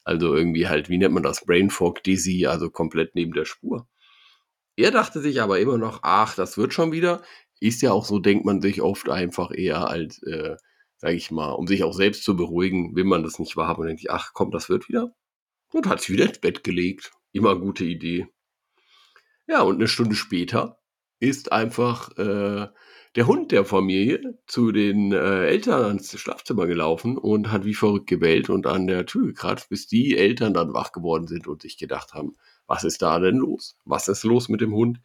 [0.09, 1.45] Also irgendwie halt, wie nennt man das?
[1.45, 3.87] Brain Fog Dizzy, also komplett neben der Spur.
[4.75, 7.21] Er dachte sich aber immer noch, ach, das wird schon wieder.
[7.61, 10.57] Ist ja auch so, denkt man sich oft einfach eher als, äh,
[10.97, 13.89] sag ich mal, um sich auch selbst zu beruhigen, will man das nicht wahrhaben und
[13.89, 15.15] denkt sich, ach komm, das wird wieder.
[15.75, 17.13] Und hat sich wieder ins Bett gelegt.
[17.33, 18.29] Immer gute Idee.
[19.47, 20.79] Ja, und eine Stunde später
[21.21, 22.69] ist einfach äh,
[23.17, 28.07] der Hund der Familie zu den äh, Eltern ans Schlafzimmer gelaufen und hat wie verrückt
[28.07, 31.79] gebellt und an der Tür gekratzt, bis die Eltern dann wach geworden sind und sich
[31.79, 32.37] gedacht haben,
[32.67, 33.77] was ist da denn los?
[33.85, 35.01] Was ist los mit dem Hund?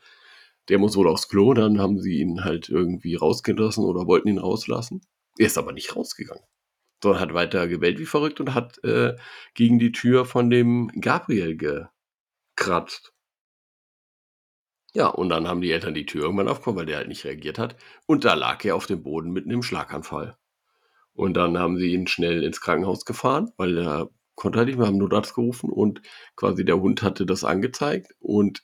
[0.70, 4.38] Der muss wohl aufs Klo, dann haben sie ihn halt irgendwie rausgelassen oder wollten ihn
[4.38, 5.02] rauslassen.
[5.38, 6.44] Er ist aber nicht rausgegangen,
[7.02, 9.16] sondern hat weiter gebellt wie verrückt und hat äh,
[9.54, 13.13] gegen die Tür von dem Gabriel gekratzt.
[14.96, 17.58] Ja, und dann haben die Eltern die Tür irgendwann aufgekommen, weil der halt nicht reagiert
[17.58, 17.76] hat.
[18.06, 20.38] Und da lag er auf dem Boden mit einem Schlaganfall.
[21.14, 24.88] Und dann haben sie ihn schnell ins Krankenhaus gefahren, weil er konnte halt nicht mehr,
[24.88, 26.02] haben Notarzt gerufen und
[26.36, 28.14] quasi der Hund hatte das angezeigt.
[28.20, 28.64] Und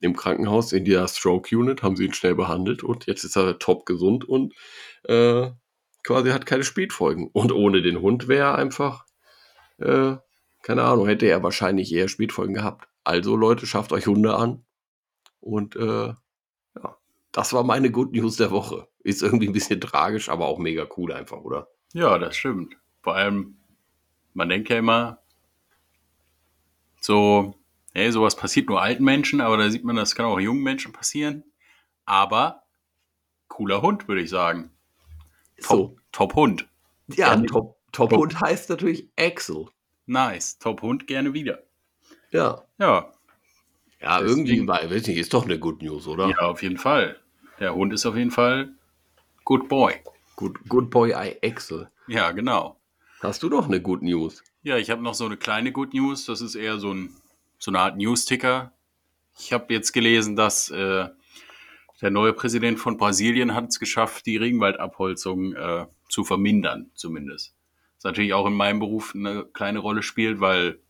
[0.00, 3.58] im Krankenhaus in der Stroke Unit haben sie ihn schnell behandelt und jetzt ist er
[3.58, 4.54] top gesund und
[5.04, 5.50] äh,
[6.02, 7.30] quasi hat keine Spätfolgen.
[7.32, 9.06] Und ohne den Hund wäre er einfach,
[9.78, 10.16] äh,
[10.62, 12.88] keine Ahnung, hätte er wahrscheinlich eher Spätfolgen gehabt.
[13.04, 14.64] Also Leute, schafft euch Hunde an.
[15.42, 16.14] Und äh,
[16.76, 16.96] ja,
[17.32, 18.88] das war meine Good News der Woche.
[19.00, 21.68] Ist irgendwie ein bisschen tragisch, aber auch mega cool einfach, oder?
[21.92, 22.76] Ja, das stimmt.
[23.02, 23.56] Vor allem,
[24.32, 25.18] man denkt ja immer,
[27.00, 27.54] so,
[27.92, 30.92] hey, sowas passiert nur alten Menschen, aber da sieht man, das kann auch jungen Menschen
[30.92, 31.44] passieren.
[32.04, 32.62] Aber
[33.48, 34.70] cooler Hund, würde ich sagen.
[35.60, 35.96] Top, So.
[36.12, 36.68] Top Hund.
[37.08, 37.46] Ja, Gerne.
[37.46, 39.66] Top, Top Hund heißt natürlich Axel.
[40.06, 40.58] Nice.
[40.58, 41.62] Top Hund gerne wieder.
[42.30, 42.62] Ja.
[42.78, 43.11] Ja,
[44.02, 46.28] Ja, Deswegen- irgendwie, weiß nicht, ist doch eine Good News, oder?
[46.28, 47.16] ja, auf jeden Fall.
[47.60, 48.70] Der Hund ist auf jeden Fall
[49.44, 49.94] good boy.
[50.36, 51.88] Good, good Boy I Axel.
[52.08, 52.76] Ja, genau.
[53.20, 54.42] Hast du doch eine Good News?
[54.64, 56.24] Ja, ich habe noch so eine kleine Good News.
[56.24, 57.10] Das ist eher so, ein,
[57.58, 58.72] so eine Art News-Ticker.
[59.38, 61.06] Ich habe jetzt gelesen, dass äh,
[62.00, 67.54] der neue Präsident von Brasilien hat es geschafft, die Regenwaldabholzung äh, zu vermindern, zumindest.
[67.98, 70.80] Was natürlich auch in meinem Beruf eine kleine Rolle spielt, weil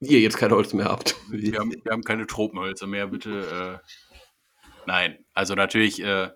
[0.00, 1.14] Ihr jetzt kein Holz mehr habt.
[1.30, 3.80] wir haben, wir haben keine Tropenhölzer mehr, bitte.
[3.84, 3.90] Äh,
[4.86, 6.30] nein, also natürlich äh,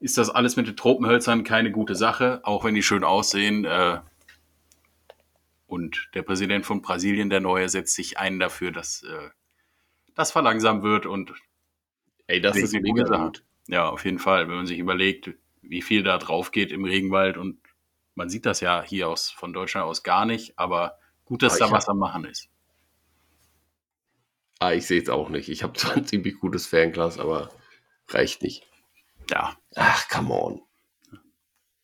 [0.00, 3.64] ist das alles mit den Tropenhölzern keine gute Sache, auch wenn die schön aussehen.
[3.64, 4.00] Äh,
[5.66, 9.28] und der Präsident von Brasilien, der Neue, setzt sich ein dafür, dass äh,
[10.14, 11.06] das verlangsamt wird.
[11.06, 11.32] Und
[12.26, 13.22] Ey, das ist eine gute Sache.
[13.24, 13.44] gut.
[13.68, 15.30] ja, auf jeden Fall, wenn man sich überlegt,
[15.62, 17.36] wie viel da drauf geht im Regenwald.
[17.36, 17.58] Und
[18.14, 21.58] man sieht das ja hier aus von Deutschland aus gar nicht, aber gut, dass Aber
[21.60, 22.48] da ich was hab- am Machen ist.
[24.62, 25.48] Ah, ich sehe es auch nicht.
[25.48, 27.50] Ich habe zwar ein ziemlich gutes Fernglas, aber
[28.08, 28.62] reicht nicht.
[29.28, 29.56] Ja.
[29.74, 30.60] Ach, come on.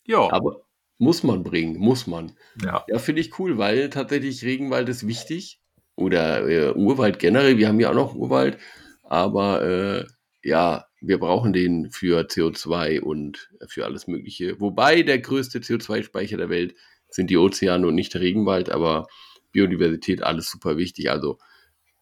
[0.07, 0.31] Ja.
[0.31, 0.62] Aber
[0.97, 2.37] muss man bringen, muss man.
[2.62, 2.85] ja.
[2.87, 5.61] Ja, finde ich cool, weil tatsächlich Regenwald ist wichtig.
[5.97, 7.59] Oder äh, Urwald generell.
[7.59, 8.59] Wir haben ja auch noch Urwald.
[9.03, 10.07] Aber äh,
[10.45, 14.61] ja, wir brauchen den für CO2 und für alles Mögliche.
[14.61, 16.76] Wobei der größte CO2-Speicher der Welt
[17.09, 18.70] sind die Ozeane und nicht der Regenwald.
[18.70, 19.09] Aber
[19.51, 21.11] Biodiversität, alles super wichtig.
[21.11, 21.39] Also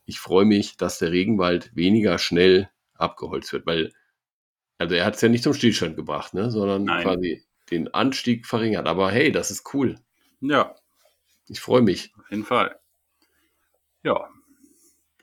[0.07, 3.93] ich freue mich, dass der Regenwald weniger schnell abgeholzt wird, weil
[4.79, 7.03] also er hat es ja nicht zum Stillstand gebracht, ne, sondern Nein.
[7.03, 8.87] quasi den Anstieg verringert.
[8.87, 9.99] Aber hey, das ist cool.
[10.41, 10.75] Ja,
[11.49, 12.13] Ich freue mich.
[12.19, 12.79] auf jeden Fall.
[14.05, 14.29] Ja,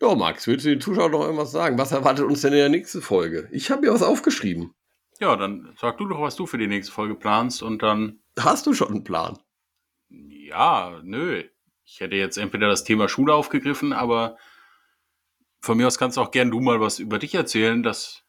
[0.02, 1.78] Ja, Max, willst du den Zuschauern noch irgendwas sagen?
[1.78, 3.48] Was erwartet uns denn in der nächsten Folge?
[3.52, 4.74] Ich habe mir was aufgeschrieben.
[5.20, 8.66] ja, dann sag du doch, was du für die nächste Folge planst und dann, Hast
[8.66, 9.38] du schon einen Plan?
[10.10, 11.44] ja, nö.
[11.86, 14.38] Ich hätte jetzt entweder das Thema Schule aufgegriffen, aber
[15.64, 18.24] von mir aus kannst du auch gern du mal was über dich erzählen, dass,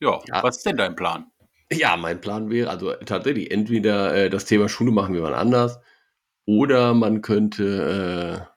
[0.00, 0.42] ja, Ja.
[0.44, 1.26] was ist denn dein Plan?
[1.72, 5.80] Ja, mein Plan wäre, also tatsächlich, entweder äh, das Thema Schule machen wir mal anders
[6.46, 8.48] oder man könnte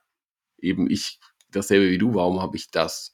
[0.62, 1.20] äh, eben ich
[1.50, 3.12] dasselbe wie du, warum habe ich das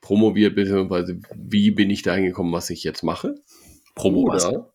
[0.00, 3.34] promoviert, beziehungsweise wie bin ich dahin gekommen, was ich jetzt mache?
[3.96, 4.46] Promo was?
[4.46, 4.72] Oder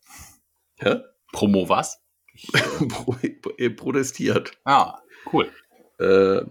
[0.76, 1.00] Hä?
[1.32, 1.98] Promo was?
[3.58, 4.58] Äh, protestiert.
[4.64, 5.00] Ah,
[5.32, 5.50] cool.
[5.98, 6.42] Äh,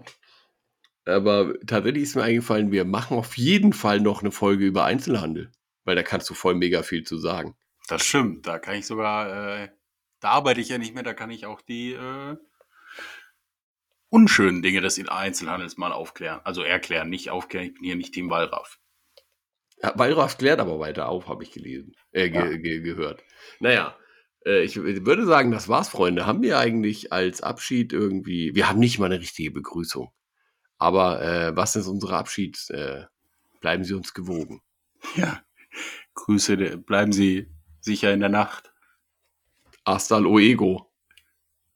[1.06, 5.52] aber tatsächlich ist mir eingefallen, wir machen auf jeden Fall noch eine Folge über Einzelhandel,
[5.84, 7.56] weil da kannst du voll mega viel zu sagen.
[7.88, 8.46] Das stimmt.
[8.46, 9.68] Da kann ich sogar, äh,
[10.20, 12.36] da arbeite ich ja nicht mehr, da kann ich auch die äh,
[14.08, 16.40] unschönen Dinge des Einzelhandels mal aufklären.
[16.44, 17.66] Also erklären, nicht aufklären.
[17.66, 18.78] Ich bin hier nicht Team Wallraff.
[19.82, 22.56] Ja, Wallraff klärt aber weiter auf, habe ich gelesen, äh, ge Ja.
[22.56, 23.22] ge gehört.
[23.60, 23.96] Naja,
[24.46, 26.26] äh, ich würde sagen, das war's, Freunde.
[26.26, 30.10] Haben wir eigentlich als Abschied irgendwie, wir haben nicht mal eine richtige Begrüßung.
[30.78, 32.70] Aber äh, was ist unsere Abschieds?
[32.70, 33.06] Äh,
[33.60, 34.62] bleiben Sie uns gewogen.
[35.14, 35.42] Ja.
[36.14, 37.48] Grüße, bleiben Sie
[37.80, 38.72] sicher in der Nacht.
[39.86, 40.90] Hasta luego.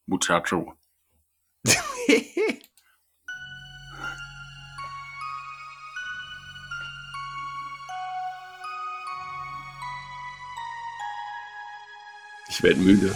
[0.06, 0.74] Muchacho.
[12.48, 13.14] ich werde müde.